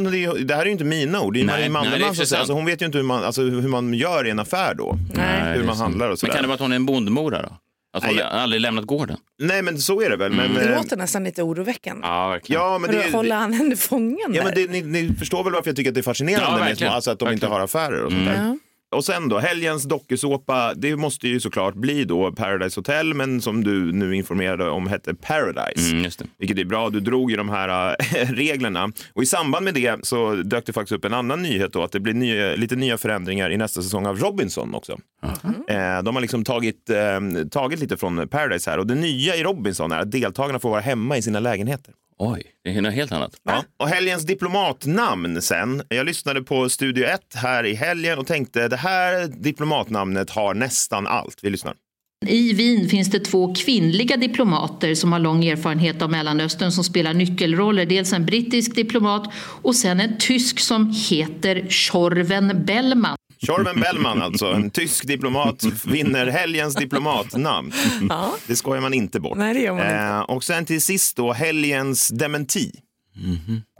men 0.00 0.04
det, 0.04 0.44
det 0.44 0.54
här 0.54 0.60
är 0.62 0.66
ju 0.66 0.72
inte 0.72 0.84
mina 0.84 1.20
ord. 1.20 1.34
Det 1.34 1.40
är 1.40 1.44
Nej, 1.44 1.68
Marie 1.68 1.68
nej, 1.68 1.70
det 1.70 1.78
är 1.78 1.90
Mandelmann 1.90 2.16
som 2.16 2.26
säger. 2.26 2.40
Alltså, 2.40 2.52
hon 2.54 2.64
vet 2.64 2.82
ju 2.82 2.86
inte 2.86 2.98
hur 2.98 3.04
man, 3.04 3.24
alltså, 3.24 3.42
hur 3.42 3.68
man 3.68 3.94
gör 3.94 4.26
i 4.26 4.30
en 4.30 4.38
affär 4.38 4.74
då. 4.74 4.98
Nej, 5.14 5.58
hur 5.58 5.64
man 5.64 5.76
handlar 5.76 6.06
och 6.06 6.10
Men 6.10 6.16
sådär. 6.16 6.32
kan 6.32 6.42
det 6.42 6.48
vara 6.48 6.54
att 6.54 6.60
hon 6.60 6.72
är 6.72 6.76
en 6.76 6.86
bondmora 6.86 7.42
då? 7.42 7.56
Att 7.94 8.04
hon 8.04 8.14
Nej, 8.16 8.24
aldrig 8.24 8.60
lämnat 8.60 8.84
gården? 8.84 9.16
Nej, 9.38 9.62
men 9.62 9.78
så 9.78 10.00
är 10.02 10.10
det 10.10 10.16
väl. 10.16 10.32
Men, 10.32 10.54
Det 10.54 10.60
eh, 10.64 10.76
låter 10.76 10.96
nästan 10.96 11.24
lite 11.24 11.42
oroväckande. 11.42 12.06
Ja, 12.06 12.28
verkligen. 12.28 12.62
Ja, 12.62 12.78
men 12.78 12.90
det, 12.90 13.12
Håller 13.12 13.36
han 13.36 13.52
henne 13.52 13.76
fången 13.76 14.18
Ja, 14.34 14.42
där? 14.42 14.44
men 14.44 14.54
det, 14.54 14.70
ni, 14.70 14.82
ni 15.02 15.14
förstår 15.14 15.44
väl 15.44 15.52
varför 15.52 15.68
jag 15.70 15.76
tycker 15.76 15.90
att 15.90 15.94
det 15.94 16.00
är 16.00 16.02
fascinerande 16.02 16.60
Ja, 16.60 16.74
med 16.80 16.94
alltså 16.94 17.10
att 17.10 17.18
de 17.18 17.24
inte 17.32 17.32
Verkligen. 17.46 17.52
har 17.52 17.60
affärer 17.60 18.02
och 18.04 18.12
sånt 18.12 18.28
Mm. 18.28 18.34
där. 18.46 18.58
Och 18.92 19.04
sen 19.04 19.28
då, 19.28 19.38
helgens 19.38 19.82
dokusåpa, 19.82 20.74
det 20.74 20.96
måste 20.96 21.28
ju 21.28 21.40
såklart 21.40 21.74
bli 21.74 22.04
då 22.04 22.32
Paradise 22.32 22.80
Hotel, 22.80 23.14
men 23.14 23.40
som 23.40 23.64
du 23.64 23.92
nu 23.92 24.16
informerade 24.16 24.70
om 24.70 24.86
hette 24.86 25.14
Paradise. 25.14 25.90
Mm, 25.90 26.04
just 26.04 26.18
det. 26.18 26.24
Vilket 26.38 26.58
är 26.58 26.64
bra, 26.64 26.90
du 26.90 27.00
drog 27.00 27.30
ju 27.30 27.36
de 27.36 27.48
här 27.48 27.96
äh, 28.00 28.16
reglerna. 28.30 28.92
Och 29.12 29.22
i 29.22 29.26
samband 29.26 29.64
med 29.64 29.74
det 29.74 30.06
så 30.06 30.34
dök 30.34 30.66
det 30.66 30.72
faktiskt 30.72 30.92
upp 30.92 31.04
en 31.04 31.14
annan 31.14 31.42
nyhet 31.42 31.72
då, 31.72 31.82
att 31.82 31.92
det 31.92 32.00
blir 32.00 32.14
nya, 32.14 32.56
lite 32.56 32.76
nya 32.76 32.98
förändringar 32.98 33.50
i 33.50 33.56
nästa 33.56 33.82
säsong 33.82 34.06
av 34.06 34.18
Robinson 34.18 34.74
också. 34.74 34.98
Eh, 35.68 36.02
de 36.02 36.14
har 36.14 36.20
liksom 36.20 36.44
tagit, 36.44 36.90
eh, 36.90 37.46
tagit 37.50 37.80
lite 37.80 37.96
från 37.96 38.28
Paradise 38.28 38.70
här 38.70 38.78
och 38.78 38.86
det 38.86 38.94
nya 38.94 39.36
i 39.36 39.42
Robinson 39.42 39.92
är 39.92 39.98
att 39.98 40.10
deltagarna 40.10 40.58
får 40.58 40.70
vara 40.70 40.80
hemma 40.80 41.16
i 41.16 41.22
sina 41.22 41.40
lägenheter. 41.40 41.94
Oj, 42.24 42.42
det 42.64 42.70
är 42.70 42.82
något 42.82 42.94
helt 42.94 43.12
annat. 43.12 43.36
Ja. 43.44 43.64
Och 43.76 43.88
helgens 43.88 44.22
diplomatnamn 44.26 45.42
sen. 45.42 45.82
Jag 45.88 46.06
lyssnade 46.06 46.42
på 46.42 46.68
Studio 46.68 47.04
1 47.04 47.20
här 47.34 47.66
i 47.66 47.74
helgen 47.74 48.18
och 48.18 48.26
tänkte 48.26 48.68
det 48.68 48.76
här 48.76 49.26
diplomatnamnet 49.26 50.30
har 50.30 50.54
nästan 50.54 51.06
allt. 51.06 51.38
Vi 51.42 51.50
lyssnar. 51.50 51.74
I 52.26 52.52
Wien 52.52 52.88
finns 52.88 53.10
det 53.10 53.20
två 53.20 53.54
kvinnliga 53.54 54.16
diplomater 54.16 54.94
som 54.94 55.12
har 55.12 55.18
lång 55.18 55.44
erfarenhet 55.44 56.02
av 56.02 56.10
Mellanöstern 56.10 56.72
som 56.72 56.84
spelar 56.84 57.14
nyckelroller. 57.14 57.86
Dels 57.86 58.12
en 58.12 58.26
brittisk 58.26 58.74
diplomat 58.74 59.32
och 59.62 59.74
sen 59.74 60.00
en 60.00 60.18
tysk 60.18 60.60
som 60.60 60.94
heter 61.08 61.66
Tjorven 61.68 62.64
Bellman. 62.64 63.16
Tjorven 63.46 63.80
Bellman 63.80 64.22
alltså, 64.22 64.46
en 64.46 64.70
tysk 64.70 65.06
diplomat, 65.06 65.64
vinner 65.86 66.26
helgens 66.26 66.74
diplomatnamn. 66.74 67.72
Ja. 68.08 68.34
Det 68.46 68.56
skojar 68.56 68.80
man 68.80 68.94
inte 68.94 69.20
bort. 69.20 69.38
Nej, 69.38 69.54
det 69.54 69.60
gör 69.60 69.72
man 69.74 69.82
inte. 69.82 69.96
Eh, 69.96 70.20
och 70.20 70.44
sen 70.44 70.66
till 70.66 70.82
sist 70.82 71.16
då 71.16 71.32
helgens 71.32 72.08
dementi. 72.08 72.72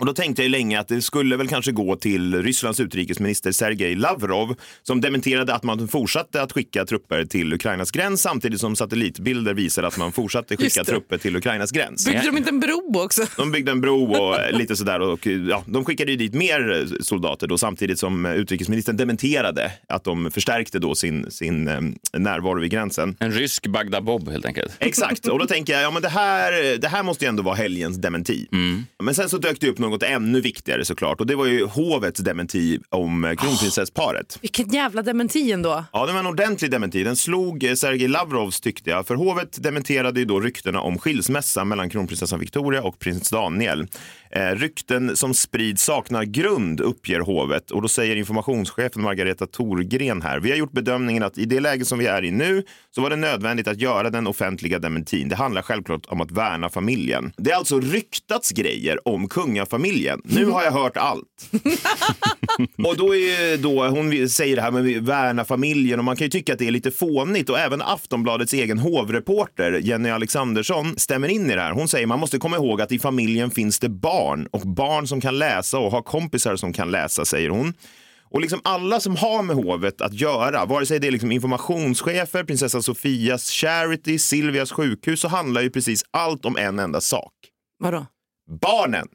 Och 0.02 0.06
då 0.06 0.14
tänkte 0.14 0.42
jag 0.42 0.44
ju 0.44 0.50
länge 0.50 0.80
att 0.80 0.88
det 0.88 1.02
skulle 1.02 1.36
väl 1.36 1.48
kanske 1.48 1.72
gå 1.72 1.96
till 1.96 2.42
Rysslands 2.42 2.80
utrikesminister 2.80 3.52
Sergej 3.52 3.94
Lavrov 3.94 4.54
som 4.82 5.00
dementerade 5.00 5.54
att 5.54 5.62
man 5.62 5.88
fortsatte 5.88 6.42
att 6.42 6.52
skicka 6.52 6.84
trupper 6.84 7.24
till 7.24 7.52
Ukrainas 7.52 7.90
gräns 7.90 8.22
samtidigt 8.22 8.60
som 8.60 8.76
satellitbilder 8.76 9.54
visade 9.54 9.86
att 9.86 9.98
man 9.98 10.12
fortsatte 10.12 10.56
skicka 10.56 10.84
trupper 10.84 11.18
till 11.18 11.36
Ukrainas 11.36 11.70
gräns. 11.70 12.06
Byggde 12.06 12.26
de 12.26 12.36
inte 12.36 12.50
en 12.50 12.60
bro 12.60 12.92
också? 12.94 13.26
De 13.36 13.52
byggde 13.52 13.72
en 13.72 13.80
bro 13.80 14.12
och 14.12 14.36
lite 14.52 14.76
sådär. 14.76 15.00
Och, 15.00 15.26
ja, 15.26 15.64
de 15.66 15.84
skickade 15.84 16.10
ju 16.10 16.16
dit 16.16 16.34
mer 16.34 16.88
soldater 17.00 17.46
då, 17.46 17.58
samtidigt 17.58 17.98
som 17.98 18.26
utrikesministern 18.26 18.96
dementerade 18.96 19.72
att 19.88 20.04
de 20.04 20.30
förstärkte 20.30 20.78
då 20.78 20.94
sin, 20.94 21.30
sin 21.30 21.68
eh, 21.68 21.80
närvaro 22.12 22.60
vid 22.60 22.70
gränsen. 22.70 23.16
En 23.18 23.32
rysk 23.32 23.66
Bagdad 23.66 24.04
Bob 24.04 24.28
helt 24.28 24.46
enkelt. 24.46 24.72
Exakt, 24.78 25.28
och 25.28 25.38
då 25.38 25.46
tänker 25.46 25.72
jag, 25.72 25.82
ja 25.82 25.90
men 25.90 26.02
det 26.02 26.08
här, 26.08 26.78
det 26.78 26.88
här 26.88 27.02
måste 27.02 27.24
ju 27.24 27.28
ändå 27.28 27.42
vara 27.42 27.54
helgens 27.54 27.96
dementi. 27.96 28.46
Men 29.02 29.14
sen 29.14 29.28
så 29.28 29.38
dök 29.38 29.60
det 29.60 29.68
upp 29.68 29.78
något 29.92 30.02
ännu 30.02 30.40
viktigare 30.40 30.85
såklart 30.85 31.20
och 31.20 31.26
det 31.26 31.35
var 31.35 31.46
ju 31.46 31.64
hovets 31.66 32.20
dementi 32.20 32.78
om 32.88 33.24
eh, 33.24 33.35
kronprinsessparet. 33.35 34.38
Vilken 34.40 34.68
jävla 34.68 35.02
dementi 35.02 35.52
ändå. 35.52 35.85
Ja, 35.92 36.07
det 36.07 36.12
var 36.12 36.20
en 36.20 36.26
ordentlig 36.26 36.70
dementi. 36.70 37.05
Den 37.05 37.16
slog 37.16 37.64
eh, 37.64 37.74
Sergej 37.74 38.09
Lavrovs 38.09 38.61
tyckte 38.61 38.90
jag. 38.90 39.07
För 39.07 39.14
hovet 39.14 39.62
dementerade 39.62 40.20
ju 40.20 40.26
då 40.26 40.40
ryktena 40.40 40.81
om 40.81 40.98
skilsmässa 40.98 41.64
mellan 41.64 41.90
kronprinsessan 41.90 42.40
Victoria 42.40 42.83
och 42.83 42.98
prins 42.98 43.31
Daniel. 43.31 43.87
Eh, 44.31 44.57
rykten 44.57 45.16
som 45.16 45.35
sprids 45.35 45.83
saknar 45.83 46.24
grund, 46.24 46.81
uppger 46.81 47.20
hovet. 47.20 47.70
Och 47.70 47.83
då 47.83 47.88
säger 47.88 48.16
informationschefen 48.16 49.02
Margareta 49.02 49.46
Thorgren 49.46 50.22
här. 50.22 50.40
Vi 50.40 50.50
har 50.50 50.57
gjort 50.57 50.72
bedömningen 50.72 51.22
att 51.22 51.38
i 51.38 51.44
det 51.44 51.61
läge 51.61 51.85
som 51.85 51.98
vi 51.98 52.07
är 52.07 52.24
i 52.24 52.31
nu 52.31 52.64
så 52.94 53.00
var 53.00 53.11
det 53.11 53.16
nödvändigt 53.16 53.68
att 53.68 53.81
göra 53.81 54.11
den 54.11 54.26
offentliga 54.26 54.78
dementin. 54.78 55.28
Det 55.28 55.37
handlar 55.37 55.62
självklart 55.62 56.07
om 56.07 56.20
att 56.20 56.31
värna 56.31 56.68
familjen. 56.68 57.33
Det 57.37 57.50
är 57.50 57.57
alltså 57.57 57.81
ryktats 57.81 58.50
grejer 58.50 59.09
om 59.09 59.28
kungafamiljen. 59.28 59.82
Nu 60.25 60.47
har 60.47 60.62
jag 60.62 60.73
hört 60.73 60.97
allt. 60.97 61.51
Och 62.88 62.97
då 62.97 63.16
är 63.16 63.57
då, 63.57 63.88
hon 63.88 64.29
säger 64.29 64.57
det 64.57 64.62
här 64.62 64.71
med 64.71 65.03
värna 65.03 65.45
familjen 65.45 65.99
och 65.99 66.05
man 66.05 66.16
kan 66.16 66.25
ju 66.25 66.31
tycka 66.31 66.53
att 66.53 66.59
det 66.59 66.66
är 66.66 66.71
lite 66.71 66.90
fånigt 66.90 67.51
och 67.51 67.59
även 67.59 67.83
Aftonbladets 67.83 68.53
egen 68.53 68.79
hovreporter 68.79 69.73
Jenny 69.73 70.11
Alexandersson 70.11 70.99
stämmer 70.99 71.29
in 71.29 71.51
i 71.51 71.55
det 71.55 71.61
här. 71.61 71.73
Hon 71.73 71.88
säger 71.88 72.07
man 72.07 72.18
måste 72.18 72.38
komma 72.38 72.57
ihåg 72.57 72.81
att 72.81 72.92
i 72.92 72.99
familjen 72.99 73.51
finns 73.51 73.79
det 73.79 73.88
barn 73.88 74.47
och 74.51 74.61
barn 74.61 75.07
som 75.07 75.21
kan 75.21 75.38
läsa 75.38 75.79
och 75.79 75.90
har 75.90 76.03
kompisar 76.03 76.57
som 76.57 76.73
kan 76.73 76.90
läsa, 76.90 77.25
säger 77.25 77.51
hon. 77.51 77.75
Och 78.33 78.40
liksom 78.40 78.61
alla 78.64 79.01
som 79.01 79.16
har 79.16 79.42
med 79.42 79.57
hovet 79.57 80.01
att 80.01 80.14
göra, 80.14 80.64
vare 80.64 80.87
sig 80.87 80.99
det 80.99 81.07
är 81.07 81.12
liksom 81.12 81.33
informationschefer, 81.33 82.45
prinsessa 82.45 82.83
Sofias 82.83 83.51
charity, 83.51 84.18
Silvias 84.18 84.73
sjukhus, 84.73 85.21
så 85.21 85.29
handlar 85.29 85.62
ju 85.62 85.71
precis 85.71 86.05
allt 86.11 86.45
om 86.45 86.57
en 86.57 86.79
enda 86.79 87.01
sak. 87.01 87.33
Vadå? 87.79 88.07
Barnen. 88.61 89.09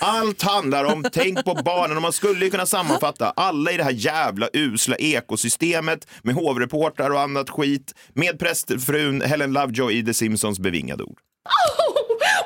Allt 0.00 0.42
handlar 0.42 0.84
om, 0.84 1.04
tänk 1.12 1.44
på 1.44 1.54
barnen. 1.54 1.96
Och 1.96 2.02
man 2.02 2.12
skulle 2.12 2.44
ju 2.44 2.50
kunna 2.50 2.66
sammanfatta 2.66 3.30
alla 3.36 3.72
i 3.72 3.76
det 3.76 3.84
här 3.84 3.90
jävla 3.90 4.48
usla 4.52 4.96
ekosystemet 4.96 6.06
med 6.22 6.34
hovreportrar 6.34 7.10
och 7.10 7.20
annat 7.20 7.50
skit 7.50 7.94
med 8.14 8.38
prästfrun 8.38 9.20
Helen 9.22 9.52
Lovejoy 9.52 9.98
i 9.98 10.04
The 10.04 10.14
Simpsons 10.14 10.58
bevingade 10.58 11.02
ord. 11.02 11.18
Oh, 11.44 11.86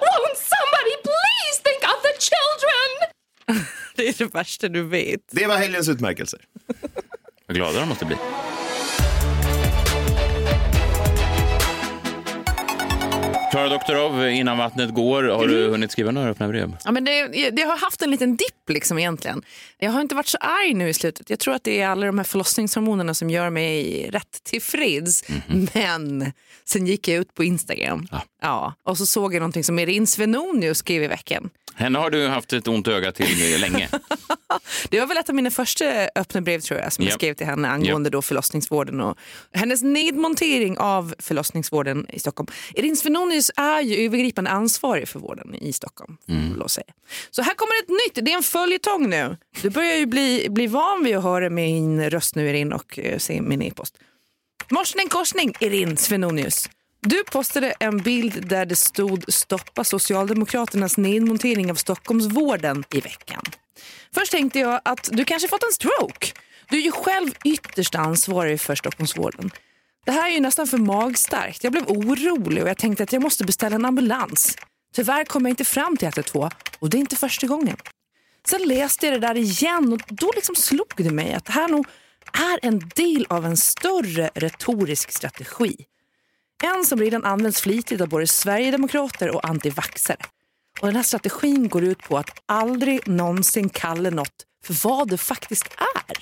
won't 0.01 0.37
somebody 0.37 0.97
please 1.03 1.63
think 1.65 1.83
of 1.85 2.03
the 2.03 2.21
children? 2.21 3.65
Det 3.97 4.09
är 4.09 4.15
det 4.19 4.35
värsta 4.35 4.69
du 4.69 4.83
vet. 4.83 5.21
Det 5.31 5.47
var 5.47 5.57
helgens 5.57 5.89
utmärkelser. 5.89 6.41
Vad 7.47 7.57
glada 7.57 7.81
de 7.81 7.89
måste 7.89 8.05
bli. 8.05 8.17
Klara 13.55 13.69
Doktorov, 13.69 14.29
innan 14.29 14.59
vattnet 14.59 14.95
går, 14.95 15.23
har 15.23 15.47
du 15.47 15.69
hunnit 15.69 15.93
skriva 15.93 16.11
några 16.11 16.29
öppna 16.31 16.49
brev? 16.49 16.77
Ja, 16.85 16.93
men 16.93 17.05
det, 17.05 17.51
det 17.51 17.63
har 17.63 17.77
haft 17.77 18.03
en 18.03 18.11
liten 18.11 18.37
dipp 18.37 18.71
liksom 18.71 18.99
egentligen. 18.99 19.43
Jag 19.79 19.91
har 19.91 20.01
inte 20.01 20.15
varit 20.15 20.27
så 20.27 20.39
arg 20.39 20.75
nu 20.75 20.89
i 20.89 20.95
slutet. 20.95 21.31
Jag 21.31 21.39
tror 21.39 21.55
att 21.55 21.65
det 21.65 21.81
är 21.81 21.89
alla 21.89 22.07
de 22.07 22.19
här 22.19 22.25
förlossningshormonerna 22.25 23.15
som 23.15 23.31
gör 23.31 23.51
mig 23.51 24.09
rätt 24.11 24.45
tillfreds. 24.45 25.25
Men 25.75 26.33
sen 26.65 26.87
gick 26.87 27.09
jag 27.09 27.19
ut 27.19 27.35
på 27.35 27.45
Instagram 27.45 28.09
ja. 28.41 28.75
och 28.85 28.99
så 28.99 29.07
såg 29.07 29.35
jag 29.35 29.41
någonting 29.41 29.65
som 29.65 29.79
Erin 29.79 30.07
Svenonius 30.07 30.79
skrev 30.79 31.03
i 31.03 31.07
veckan. 31.07 31.51
Henne 31.77 31.99
har 31.99 32.11
du 32.11 32.29
haft 32.29 32.53
ett 32.53 32.69
ont 32.69 32.89
öga 32.89 33.13
till 33.13 33.61
länge. 33.61 33.89
Det 34.89 35.01
var 35.01 35.07
väl 35.07 35.17
ett 35.17 35.29
av 35.29 35.35
mina 35.35 35.51
första 35.51 35.85
öppna 36.15 36.41
brev 36.41 36.61
tror 36.61 36.81
jag 36.81 36.93
som 36.93 37.05
jag 37.05 37.13
Ja. 37.13 37.15
skrev 37.15 37.35
till 37.35 37.47
henne 37.47 37.69
angående 37.69 38.11
då 38.11 38.23
förlossningsvården 38.23 39.01
och 39.01 39.19
hennes 39.53 39.83
nedmontering 39.83 40.79
av 40.79 41.15
förlossningsvården 41.19 42.07
i 42.09 42.19
Stockholm. 42.19 42.47
Erin 42.77 42.97
Svenonius 42.97 43.44
är 43.57 43.81
ju 43.81 44.07
övergripande 44.07 44.51
ansvarig 44.51 45.09
för 45.09 45.21
vården 45.21 45.55
i 45.55 45.73
Stockholm. 45.73 46.17
Mm. 46.29 46.57
Låt 46.57 46.71
säga. 46.71 46.93
Så 47.31 47.43
här 47.43 47.55
kommer 47.55 47.83
ett 47.83 47.89
nytt, 47.89 48.25
det 48.25 48.33
är 48.33 48.37
en 48.37 48.43
följetong 48.43 49.11
nu. 49.11 49.37
Du 49.63 49.71
börjar 49.71 49.97
ju 49.97 50.07
bli, 50.07 50.47
bli 50.51 50.67
van 50.67 51.05
vid 51.05 51.17
att 51.17 51.23
höra 51.23 51.51
min 51.51 52.11
röst 52.11 52.35
nu 52.35 52.51
Erin 52.51 52.73
och 52.73 52.99
eh, 52.99 53.19
se 53.19 53.43
min 53.43 53.63
e-post. 53.63 53.99
Morsning 54.71 55.09
korsning 55.09 55.55
Erin 55.61 55.97
Svenonius. 55.97 56.69
Du 57.01 57.25
postade 57.25 57.75
en 57.81 57.99
bild 57.99 58.49
där 58.49 58.67
det 58.67 58.77
stod 58.77 59.33
stoppa 59.33 59.85
Socialdemokraternas 59.85 60.97
nedmontering 60.97 61.71
av 61.71 61.75
Stockholmsvården 61.75 62.85
i 62.91 63.01
veckan. 63.01 63.43
Först 64.15 64.33
tänkte 64.33 64.59
jag 64.59 64.81
att 64.85 65.09
du 65.13 65.25
kanske 65.25 65.49
fått 65.49 65.63
en 65.63 65.73
stroke. 65.73 66.27
Du 66.71 66.77
är 66.77 66.83
ju 66.83 66.93
själv 66.93 67.31
ytterst 67.45 67.95
ansvarig 67.95 68.61
för 68.61 68.75
Stockholmsvården. 68.75 69.51
Det 70.05 70.13
här 70.13 70.31
är 70.31 70.35
ju 70.35 70.41
nästan 70.41 70.67
för 70.67 70.79
magstarkt. 70.79 71.65
Jag 71.65 71.73
blev 71.73 71.89
orolig 71.89 72.63
och 72.63 72.69
jag 72.69 72.79
tänkte 72.79 73.03
att 73.03 73.13
jag 73.13 73.23
måste 73.23 73.45
beställa 73.45 73.77
en 73.77 73.85
ambulans. 73.85 74.57
Tyvärr 74.95 75.25
kom 75.25 75.45
jag 75.45 75.51
inte 75.51 75.65
fram 75.65 75.97
till 75.97 76.09
112 76.09 76.51
och 76.79 76.91
det 76.91 76.97
är 76.97 77.01
inte 77.01 77.17
första 77.17 77.47
gången. 77.47 77.77
Sen 78.47 78.63
läste 78.63 79.07
jag 79.07 79.15
det 79.15 79.27
där 79.27 79.37
igen 79.37 79.93
och 79.93 80.01
då 80.09 80.33
liksom 80.35 80.55
slog 80.55 80.93
det 80.97 81.11
mig 81.11 81.35
att 81.35 81.45
det 81.45 81.53
här 81.53 81.69
nog 81.69 81.87
är 82.33 82.59
en 82.63 82.79
del 82.79 83.27
av 83.29 83.47
en 83.47 83.57
större 83.57 84.31
retorisk 84.35 85.13
strategi. 85.13 85.77
En 86.63 86.85
som 86.85 87.01
redan 87.01 87.25
används 87.25 87.61
flitigt 87.61 88.01
av 88.01 88.09
både 88.09 88.27
sverigedemokrater 88.27 89.37
och 89.37 89.49
antivaxare. 89.49 90.19
Och 90.81 90.87
den 90.87 90.97
här 90.97 91.03
strategin 91.03 91.69
går 91.69 91.85
ut 91.85 91.99
på 91.99 92.19
att 92.19 92.31
aldrig 92.47 93.09
någonsin 93.09 93.69
kalla 93.69 94.11
något 94.11 94.45
för 94.65 94.89
vad 94.89 95.09
det 95.09 95.19
faktiskt 95.19 95.67
är. 95.67 96.17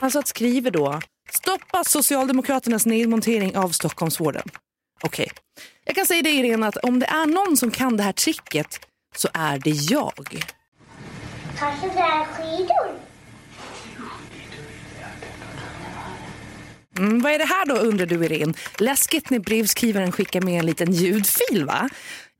Alltså 0.00 0.18
att 0.18 0.28
skriva 0.28 0.70
då 0.70 1.00
stoppa 1.30 1.84
Socialdemokraternas 1.84 2.86
nedmontering 2.86 3.56
av 3.56 3.68
Stockholmsvården. 3.68 4.48
Okej, 5.02 5.30
jag 5.84 5.94
kan 5.94 6.06
säga 6.06 6.22
det 6.22 6.30
Irene 6.30 6.66
att 6.66 6.76
om 6.76 6.98
det 6.98 7.06
är 7.06 7.26
någon 7.26 7.56
som 7.56 7.70
kan 7.70 7.96
det 7.96 8.02
här 8.02 8.12
tricket 8.12 8.80
så 9.16 9.28
är 9.34 9.58
det 9.58 9.70
jag. 9.70 10.44
Kanske 11.58 11.86
det 11.86 12.00
är 12.00 12.24
skidor? 12.24 12.98
Mm, 16.98 17.22
vad 17.22 17.32
är 17.32 17.38
det 17.38 17.44
här 17.44 17.66
då 17.66 17.74
undrar 17.74 18.06
du 18.06 18.24
Irene? 18.24 18.54
Läskigt 18.78 19.30
när 19.30 19.38
brevskrivaren 19.38 20.12
skickar 20.12 20.40
med 20.40 20.58
en 20.58 20.66
liten 20.66 20.92
ljudfil 20.92 21.64
va? 21.64 21.88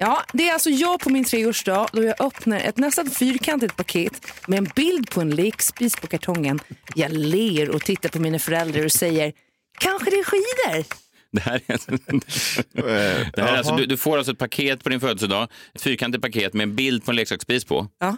Ja, 0.02 0.22
det 0.32 0.48
är 0.48 0.52
alltså 0.52 0.70
jag 0.70 1.00
på 1.00 1.10
min 1.10 1.24
treårsdag 1.24 1.86
då 1.92 2.02
jag 2.02 2.20
öppnar 2.20 2.60
ett 2.60 2.76
nästan 2.76 3.10
fyrkantigt 3.10 3.76
paket 3.76 4.26
med 4.46 4.58
en 4.58 4.64
bild 4.64 5.10
på 5.10 5.20
en 5.20 5.30
lekspis 5.30 5.96
på 5.96 6.06
kartongen. 6.06 6.60
Jag 6.94 7.12
ler 7.12 7.70
och 7.70 7.82
tittar 7.82 8.08
på 8.08 8.18
mina 8.18 8.38
föräldrar 8.38 8.84
och 8.84 8.92
säger 8.92 9.32
kanske 9.80 10.10
det 10.10 10.16
är 10.16 10.24
skidor? 10.24 10.84
Det 11.32 11.40
här 11.40 11.60
är, 11.66 11.78
det 13.36 13.42
här 13.42 13.52
är 13.52 13.56
alltså, 13.56 13.76
du, 13.76 13.86
du 13.86 13.96
får 13.96 14.16
alltså 14.18 14.32
ett 14.32 14.38
paket 14.38 14.82
på 14.82 14.88
din 14.88 15.00
födelsedag, 15.00 15.48
ett 15.74 15.82
fyrkantigt 15.82 16.22
paket 16.22 16.54
med 16.54 16.64
en 16.64 16.74
bild 16.74 17.04
på 17.04 17.10
en 17.10 17.16
leksaksspis 17.16 17.64
på. 17.64 17.88
Ja. 17.98 18.16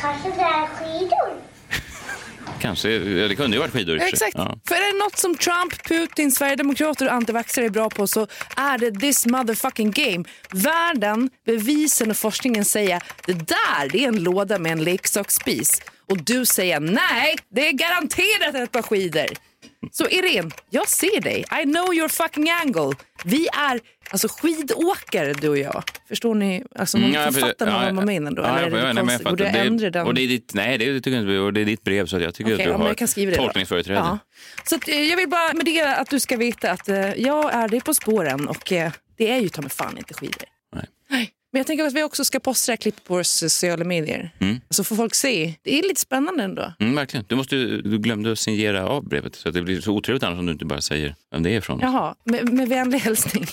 Kanske 0.00 0.28
det 0.28 0.42
är 0.42 0.66
skidor? 0.66 1.45
Kanske, 2.60 2.90
ja, 2.90 3.28
det 3.28 3.36
kunde 3.36 3.56
ju 3.56 3.60
varit 3.60 3.72
skidor. 3.72 4.00
Exakt. 4.00 4.34
Ja. 4.34 4.58
För 4.68 4.74
är 4.74 4.92
det 4.92 4.98
något 4.98 5.18
som 5.18 5.34
Trump, 5.34 5.88
Putin, 5.88 6.32
Sverigedemokrater 6.32 7.06
och 7.06 7.12
antivaxxare 7.12 7.64
är 7.64 7.70
bra 7.70 7.90
på 7.90 8.06
så 8.06 8.26
är 8.56 8.78
det 8.78 8.90
this 9.00 9.26
motherfucking 9.26 9.90
game. 9.90 10.24
Världen, 10.50 11.30
bevisen 11.46 12.10
och 12.10 12.16
forskningen 12.16 12.64
säger 12.64 13.02
det 13.26 13.32
där 13.32 13.88
det 13.90 14.04
är 14.04 14.08
en 14.08 14.22
låda 14.22 14.58
med 14.58 14.72
en 14.72 14.84
leksaksspis. 14.84 15.82
Och 16.08 16.22
du 16.22 16.46
säger 16.46 16.80
nej, 16.80 17.36
det 17.48 17.68
är 17.68 17.72
garanterat 17.72 18.54
ett 18.54 18.72
par 18.72 18.82
skidor. 18.82 19.26
Så 19.92 20.08
Irene, 20.08 20.50
jag 20.70 20.88
ser 20.88 21.20
dig. 21.20 21.44
I 21.62 21.62
know 21.62 21.94
your 21.94 22.08
fucking 22.08 22.50
angle. 22.50 22.92
Vi 23.24 23.48
är 23.52 23.80
alltså 24.10 24.28
skidåkare 24.30 25.32
du 25.32 25.48
och 25.48 25.58
jag. 25.58 25.82
Förstår 26.08 26.34
ni? 26.34 26.64
Alltså, 26.74 26.96
Mm, 26.96 27.10
man 27.12 27.22
ja, 27.22 27.32
fattar 27.32 27.66
ja, 27.66 27.78
vad 27.84 27.94
man 27.94 28.04
menar 28.06 28.30
då? 28.30 28.42
Ja, 28.42 28.58
eller 28.58 28.78
är 28.78 28.86
det 28.86 28.92
nej, 28.92 29.02
konstigt? 29.02 29.28
Borde 29.28 29.44
jag 29.44 29.52
Det- 29.52 29.58
ändra 29.58 29.90
den? 29.90 30.06
Och 30.06 30.14
det 30.14 30.20
är 30.22 30.28
ditt, 30.28 30.54
nej, 30.54 30.78
det 30.78 30.94
tycker 31.00 31.10
jag 31.10 31.20
inte. 31.22 31.38
Och 31.38 31.52
det 31.52 31.60
är 31.60 31.64
ditt 31.64 31.84
brev 31.84 32.06
så 32.06 32.18
jag 32.20 32.34
tycker 32.34 32.54
Okej, 32.54 32.64
att 32.64 32.68
du 32.68 32.72
ja, 32.72 32.78
har 32.78 32.86
jag 32.88 32.96
kan 32.96 33.08
skriva 33.08 33.30
det 33.30 33.36
tolkningsföreträde. 33.36 33.98
Ja. 33.98 34.18
Så 34.64 34.74
att, 34.76 34.88
eh, 34.88 34.94
jag 35.02 35.16
vill 35.16 35.28
bara 35.28 35.52
meddela 35.52 35.96
att 35.96 36.10
du 36.10 36.20
ska 36.20 36.36
veta 36.36 36.70
att 36.70 36.88
eh, 36.88 37.10
jag 37.14 37.54
är 37.54 37.68
dig 37.68 37.80
på 37.80 37.94
spåren 37.94 38.48
och 38.48 38.72
eh, 38.72 38.92
det 39.16 39.30
är 39.30 39.38
ju 39.40 39.48
ta 39.48 39.62
mig 39.62 39.70
fan 39.70 39.98
inte 39.98 40.14
skidor. 40.14 40.44
Nej. 41.10 41.30
Men 41.52 41.58
jag 41.60 41.66
tänker 41.66 41.84
att 41.84 41.92
vi 41.92 42.02
också 42.02 42.24
ska 42.24 42.40
posta 42.40 42.70
det 42.70 42.72
här 42.72 42.76
klippet 42.76 43.04
på 43.04 43.14
våra 43.14 43.24
sociala 43.24 43.84
medier. 43.84 44.30
Mm. 44.38 44.60
Så 44.70 44.84
får 44.84 44.96
folk 44.96 45.14
se. 45.14 45.54
Det 45.62 45.78
är 45.78 45.82
lite 45.82 46.00
spännande 46.00 46.42
ändå. 46.42 46.72
Mm, 46.80 46.94
verkligen. 46.96 47.24
Du, 47.28 47.34
måste, 47.36 47.56
du 47.56 47.98
glömde 47.98 48.32
att 48.32 48.38
signera 48.38 48.86
av 48.88 49.08
brevet 49.08 49.34
så 49.34 49.48
att 49.48 49.54
det 49.54 49.62
blir 49.62 49.80
så 49.80 49.92
otrevligt 49.92 50.22
annars 50.22 50.38
om 50.38 50.46
du 50.46 50.52
inte 50.52 50.64
bara 50.64 50.80
säger 50.80 51.14
vem 51.32 51.42
det 51.42 51.50
är 51.50 51.58
ifrån. 51.58 51.78
Jaha, 51.82 52.14
med, 52.24 52.52
med 52.52 52.68
vänlig 52.68 52.98
hälsning. 52.98 53.46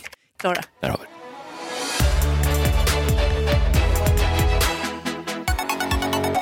Klara. 0.44 0.62
Där 0.82 0.90
har 0.90 0.98
vi. 0.98 1.06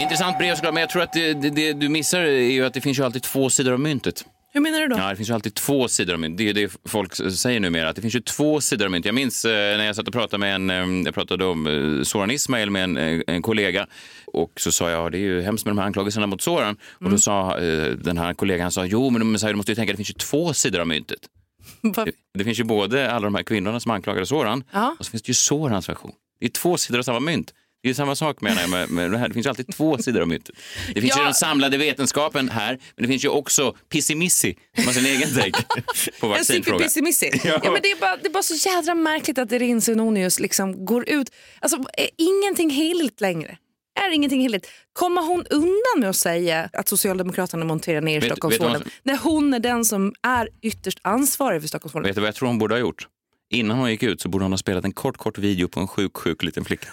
Intressant 0.04 0.38
brev 0.38 0.56
såklart, 0.56 0.74
men 0.74 0.82
jag 0.82 0.90
tror 0.90 1.02
att 1.02 1.14
det, 1.14 1.34
det, 1.34 1.50
det 1.50 1.74
du 1.74 1.90
missar 1.90 2.20
är 2.20 2.52
ju 2.52 2.66
att 2.66 2.74
det 2.74 2.82
finns 2.82 3.00
ju 3.00 3.04
alltid 3.04 3.24
två 3.24 3.50
sidor 3.50 3.74
av 3.74 3.80
myntet. 3.80 4.26
Hur 4.54 4.62
menar 4.62 4.80
du 4.80 4.88
då? 4.88 4.98
Ja, 4.98 5.10
det 5.10 5.16
finns 5.16 5.30
ju 5.30 5.34
alltid 5.34 5.54
två 5.54 5.88
sidor 5.88 6.14
av 6.14 6.20
mynt. 6.20 6.38
Det 6.38 6.50
är 6.50 6.54
det 6.54 6.78
folk 6.86 7.16
säger 7.16 7.60
numera, 7.60 7.90
att 7.90 7.96
det 7.96 8.02
finns 8.02 8.16
ju 8.16 8.20
två 8.20 8.62
sidor 8.62 8.86
av 8.86 8.92
mynt. 8.92 9.06
Jag 9.06 9.16
minns 9.16 9.46
eh, 9.46 9.78
när 9.78 9.86
jag 9.86 9.96
satt 9.96 10.08
och 10.08 10.14
pratade 10.14 10.38
med 10.38 10.56
en, 10.56 10.70
eh, 10.70 11.06
jag 11.06 11.14
pratade 11.14 11.46
om 11.46 11.68
eh, 11.68 12.04
Soran 12.04 12.32
Ismail 12.32 12.70
med 12.72 12.84
en, 12.84 12.98
eh, 12.98 13.22
en 13.28 13.42
kollega 13.42 13.88
och 14.26 14.52
så 14.56 14.72
sa 14.72 14.90
jag, 14.90 15.12
det 15.12 15.18
är 15.18 15.20
ju 15.20 15.42
hemskt 15.42 15.66
med 15.66 15.72
de 15.72 15.78
här 15.78 15.86
anklagelserna 15.86 16.28
mot 16.28 16.42
Soran. 16.42 16.78
Och 17.00 17.10
då 17.10 17.18
sa 17.18 17.60
eh, 17.60 17.92
den 17.92 18.18
här 18.18 18.34
kollegan, 18.34 18.62
han 18.62 18.72
sa, 18.72 18.86
jo 18.86 19.10
men 19.10 19.32
Messiah, 19.32 19.50
du 19.52 19.56
måste 19.56 19.72
ju 19.72 19.76
tänka, 19.76 19.94
det 19.94 19.98
finns 19.98 20.10
ju 20.10 20.14
två 20.14 20.54
sidor 20.54 20.80
av 20.80 20.88
myntet. 20.88 21.20
Det, 22.06 22.12
det 22.38 22.44
finns 22.44 22.60
ju 22.60 22.64
både 22.64 23.12
alla 23.12 23.24
de 23.26 23.36
här 23.36 23.44
kvinnorna 23.44 23.80
som 23.80 23.92
anklagade 23.92 24.26
Soran 24.26 24.64
Ja. 24.74 24.96
och 25.00 25.06
så 25.06 25.12
finns 25.12 25.24
det 25.24 25.30
ju 25.30 25.34
Sorans 25.34 25.90
version. 25.90 26.12
Det 26.40 26.46
är 26.46 26.50
två 26.50 26.78
sidor 26.78 27.00
av 27.00 27.04
samma 27.04 27.20
mynt. 27.20 27.54
Det 27.84 27.88
är 27.88 27.90
ju 27.90 27.94
samma 27.96 28.16
sak 28.16 28.42
menar 28.42 28.62
jag 28.62 28.70
med, 28.70 28.90
med 28.90 29.12
det 29.12 29.18
här. 29.18 29.28
Det 29.28 29.34
finns 29.34 29.46
ju 29.46 29.50
alltid 29.50 29.74
två 29.74 29.98
sidor 29.98 30.22
av 30.22 30.28
myntet. 30.28 30.56
Det 30.94 31.02
finns 31.02 31.16
ju 31.16 31.20
Ja. 31.20 31.26
den 31.26 31.34
samlade 31.34 31.78
vetenskapen 31.78 32.50
här, 32.50 32.80
men 32.96 33.04
det 33.04 33.08
finns 33.08 33.26
ju 33.26 33.30
också 33.30 33.76
pissimissi 33.90 34.58
som 34.76 34.86
har 34.86 34.94
sin 34.94 35.06
egen 35.06 35.30
take 35.36 35.52
på 36.20 36.26
En 36.26 36.30
vaccinfrågan. 36.30 36.64
superpissimissi. 36.64 37.32
Ja. 37.44 37.60
Ja. 37.64 37.72
men 37.72 37.82
det, 37.82 37.92
är 37.92 38.00
bara, 38.00 38.18
det 38.18 38.28
är 38.28 38.32
bara 38.32 38.44
så 38.44 38.70
jädra 38.70 38.96
märkligt 38.96 39.38
att 39.38 39.52
Irin 39.52 39.82
Svenonius 39.82 40.40
liksom 40.40 40.86
går 40.86 41.10
ut. 41.10 41.32
Alltså, 41.60 41.78
är 41.98 42.10
ingenting 42.18 42.70
heligt 42.70 43.22
längre? 43.22 43.58
Är 44.08 44.12
ingenting 44.14 44.42
heligt? 44.42 44.68
Kommer 44.94 45.22
hon 45.22 45.46
undan 45.50 46.00
med 46.00 46.10
att 46.10 46.16
säga 46.16 46.70
att 46.74 46.88
Socialdemokraterna 46.88 47.66
monterar 47.66 48.02
ner 48.02 48.22
Stockholmsvården 48.22 48.84
när 49.04 49.18
hon 49.18 49.54
är 49.54 49.60
den 49.60 49.86
som 49.86 50.14
är 50.22 50.50
ytterst 50.62 51.00
ansvarig 51.02 51.62
för 51.62 51.68
Stockholmsvården? 51.68 52.08
Vet 52.08 52.16
du 52.16 52.22
vad 52.22 52.28
jag 52.28 52.36
tror 52.36 52.48
hon 52.48 52.58
borde 52.58 52.76
ha 52.76 52.80
gjort? 52.80 53.08
Innan 53.50 53.78
hon 53.78 53.92
gick 53.92 54.04
ut 54.04 54.22
så 54.22 54.30
borde 54.30 54.46
hon 54.46 54.52
ha 54.52 54.58
spelat 54.58 54.86
en 54.86 54.92
kort, 54.92 55.18
kort 55.18 55.38
video 55.38 55.68
på 55.68 55.80
en 55.80 55.88
sjuk, 55.88 56.18
sjuk 56.18 56.44
liten 56.44 56.66
flicka. 56.66 56.88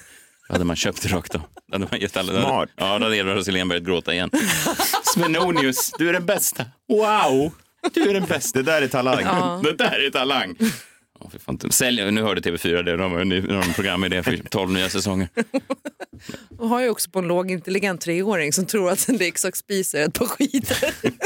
Då 0.48 0.54
hade 0.54 0.64
man 0.64 0.76
köpt 0.76 1.02
det 1.02 1.08
rakt 1.08 1.34
av. 1.34 1.40
Då 1.66 1.74
hade 1.74 1.86
man 1.90 2.00
gett 2.00 2.16
alla, 2.16 2.42
Smart. 2.42 2.68
Ja, 2.76 2.98
då 2.98 3.04
hade 3.04 3.16
Edvard 3.16 3.36
Hussein 3.36 3.68
börjat 3.68 3.84
gråta 3.84 4.14
igen. 4.14 4.30
Svenonius, 5.14 5.92
du 5.98 6.08
är 6.08 6.12
den 6.12 6.26
bästa. 6.26 6.64
Wow, 6.88 7.52
du 7.92 8.10
är 8.10 8.14
den 8.14 8.24
bästa. 8.24 8.58
Det 8.58 8.62
där 8.62 8.82
är 8.82 8.88
talang. 8.88 9.24
Ja. 9.24 9.60
Det 9.64 9.72
där 9.72 10.06
är 10.06 10.10
talang. 10.10 10.56
Oh, 11.20 11.30
för 11.30 11.38
fan. 11.38 11.58
Sälj, 11.70 12.10
nu 12.12 12.22
hörde 12.22 12.40
TV4 12.40 12.82
det, 12.82 12.96
de 12.96 13.12
har 13.12 13.20
en 13.68 13.74
programidé 13.74 14.22
för 14.22 14.36
12 14.50 14.70
nya 14.70 14.88
säsonger. 14.88 15.28
Hon 16.58 16.68
har 16.68 16.80
ju 16.80 16.88
också 16.88 17.10
på 17.10 17.18
en 17.18 17.28
lågintelligent 17.28 18.00
treåring 18.00 18.52
som 18.52 18.66
tror 18.66 18.90
att 18.90 19.08
en 19.08 19.16
leksak 19.16 19.56
spiser 19.56 20.04
ett 20.04 20.14
par 20.14 20.26
skidor. 20.26 20.76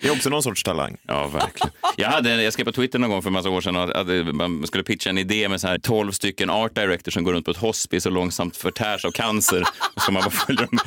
Det 0.00 0.08
är 0.08 0.12
också 0.12 0.30
någon 0.30 0.42
sorts 0.42 0.62
talang. 0.62 0.96
Ja, 1.06 1.26
verkligen. 1.26 1.72
Jag, 1.96 2.08
hade, 2.08 2.42
jag 2.42 2.52
skrev 2.52 2.64
på 2.64 2.72
Twitter 2.72 2.98
någon 2.98 3.10
gång 3.10 3.22
för 3.22 3.28
en 3.28 3.32
massa 3.32 3.50
år 3.50 3.60
sedan 3.60 3.76
att 3.76 3.90
att 3.90 4.34
man 4.34 4.66
skulle 4.66 4.84
pitcha 4.84 5.10
en 5.10 5.18
idé 5.18 5.48
med 5.48 5.60
så 5.60 5.66
här 5.66 5.78
12 5.78 6.12
stycken 6.12 6.50
art 6.50 6.74
directors 6.74 7.14
som 7.14 7.24
går 7.24 7.32
runt 7.32 7.44
på 7.44 7.50
ett 7.50 7.56
hospice 7.56 8.06
och 8.06 8.12
långsamt 8.12 8.56
förtärs 8.56 9.04
av 9.04 9.10
cancer. 9.10 9.62
Och 9.94 10.02
så 10.02 10.12
man 10.12 10.22
bara 10.22 10.30
följer 10.30 10.66
dem. 10.66 10.78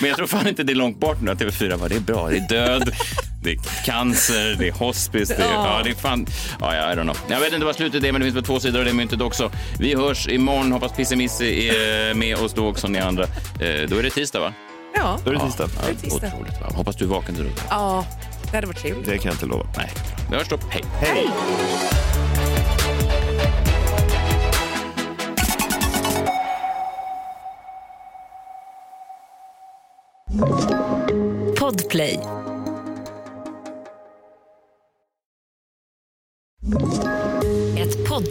Men 0.00 0.08
jag 0.08 0.16
tror 0.16 0.26
fan 0.26 0.48
inte 0.48 0.62
det 0.62 0.72
är 0.72 0.74
långt 0.74 1.00
bort 1.00 1.20
nu 1.22 1.30
att 1.30 1.40
TV4 1.40 1.78
bara, 1.78 1.88
det 1.88 1.96
är 1.96 2.00
bra, 2.00 2.28
det 2.28 2.36
är 2.36 2.48
död, 2.48 2.92
det 3.42 3.50
är 3.50 3.84
cancer, 3.84 4.56
det 4.58 4.68
är 4.68 4.72
hospice, 4.72 5.28
det 5.36 5.42
är, 5.42 5.52
ja. 5.52 5.80
det 5.84 5.90
är 5.90 5.94
fan, 5.94 6.26
ja, 6.60 6.74
ja, 6.74 6.92
I 6.92 6.96
don't 6.96 7.02
know. 7.02 7.16
Jag 7.28 7.40
vet 7.40 7.52
inte 7.52 7.66
vad 7.66 7.74
slutet 7.74 8.04
är, 8.04 8.12
men 8.12 8.20
det 8.20 8.24
finns 8.24 8.36
väl 8.36 8.44
två 8.44 8.60
sidor 8.60 8.78
av 8.78 8.84
det 8.84 8.92
myntet 8.92 9.20
också. 9.20 9.50
Vi 9.78 9.94
hörs 9.94 10.28
imorgon, 10.28 10.72
hoppas 10.72 10.92
Pissemissi 10.92 11.68
är 11.68 12.14
med 12.14 12.36
oss 12.36 12.52
då 12.54 12.68
också, 12.68 12.88
ni 12.88 12.98
andra. 12.98 13.22
Eh, 13.24 13.88
Då 13.88 13.96
är 13.96 14.02
det 14.02 14.10
tisdag, 14.10 14.40
va? 14.40 14.52
Ja, 14.94 15.18
Då 15.24 15.30
är 15.30 15.34
det 15.34 15.40
tisdag. 15.40 15.68
Ja, 15.76 15.82
Det 15.86 15.90
är 15.90 15.94
tisdag. 16.10 16.26
Otroligt, 16.26 16.60
va? 16.60 16.66
Hoppas 16.74 16.96
du 16.96 17.04
är 17.04 17.08
vaken 17.08 17.34
till 17.34 17.44
då. 17.44 17.50
ja 17.70 18.04
det 18.50 18.56
hade 18.56 18.66
varit 18.66 18.78
trevligt. 18.78 19.06
Det 19.06 19.18
kan 19.18 19.24
jag 19.24 19.34
inte 19.34 19.46
lova. 19.46 19.66
Nej, 19.76 19.90
vi 20.30 20.36
hörs 20.36 20.48
då. 20.48 20.58
Hej. 20.70 20.84
Hej! 21.00 21.26
Podplay. 31.58 32.18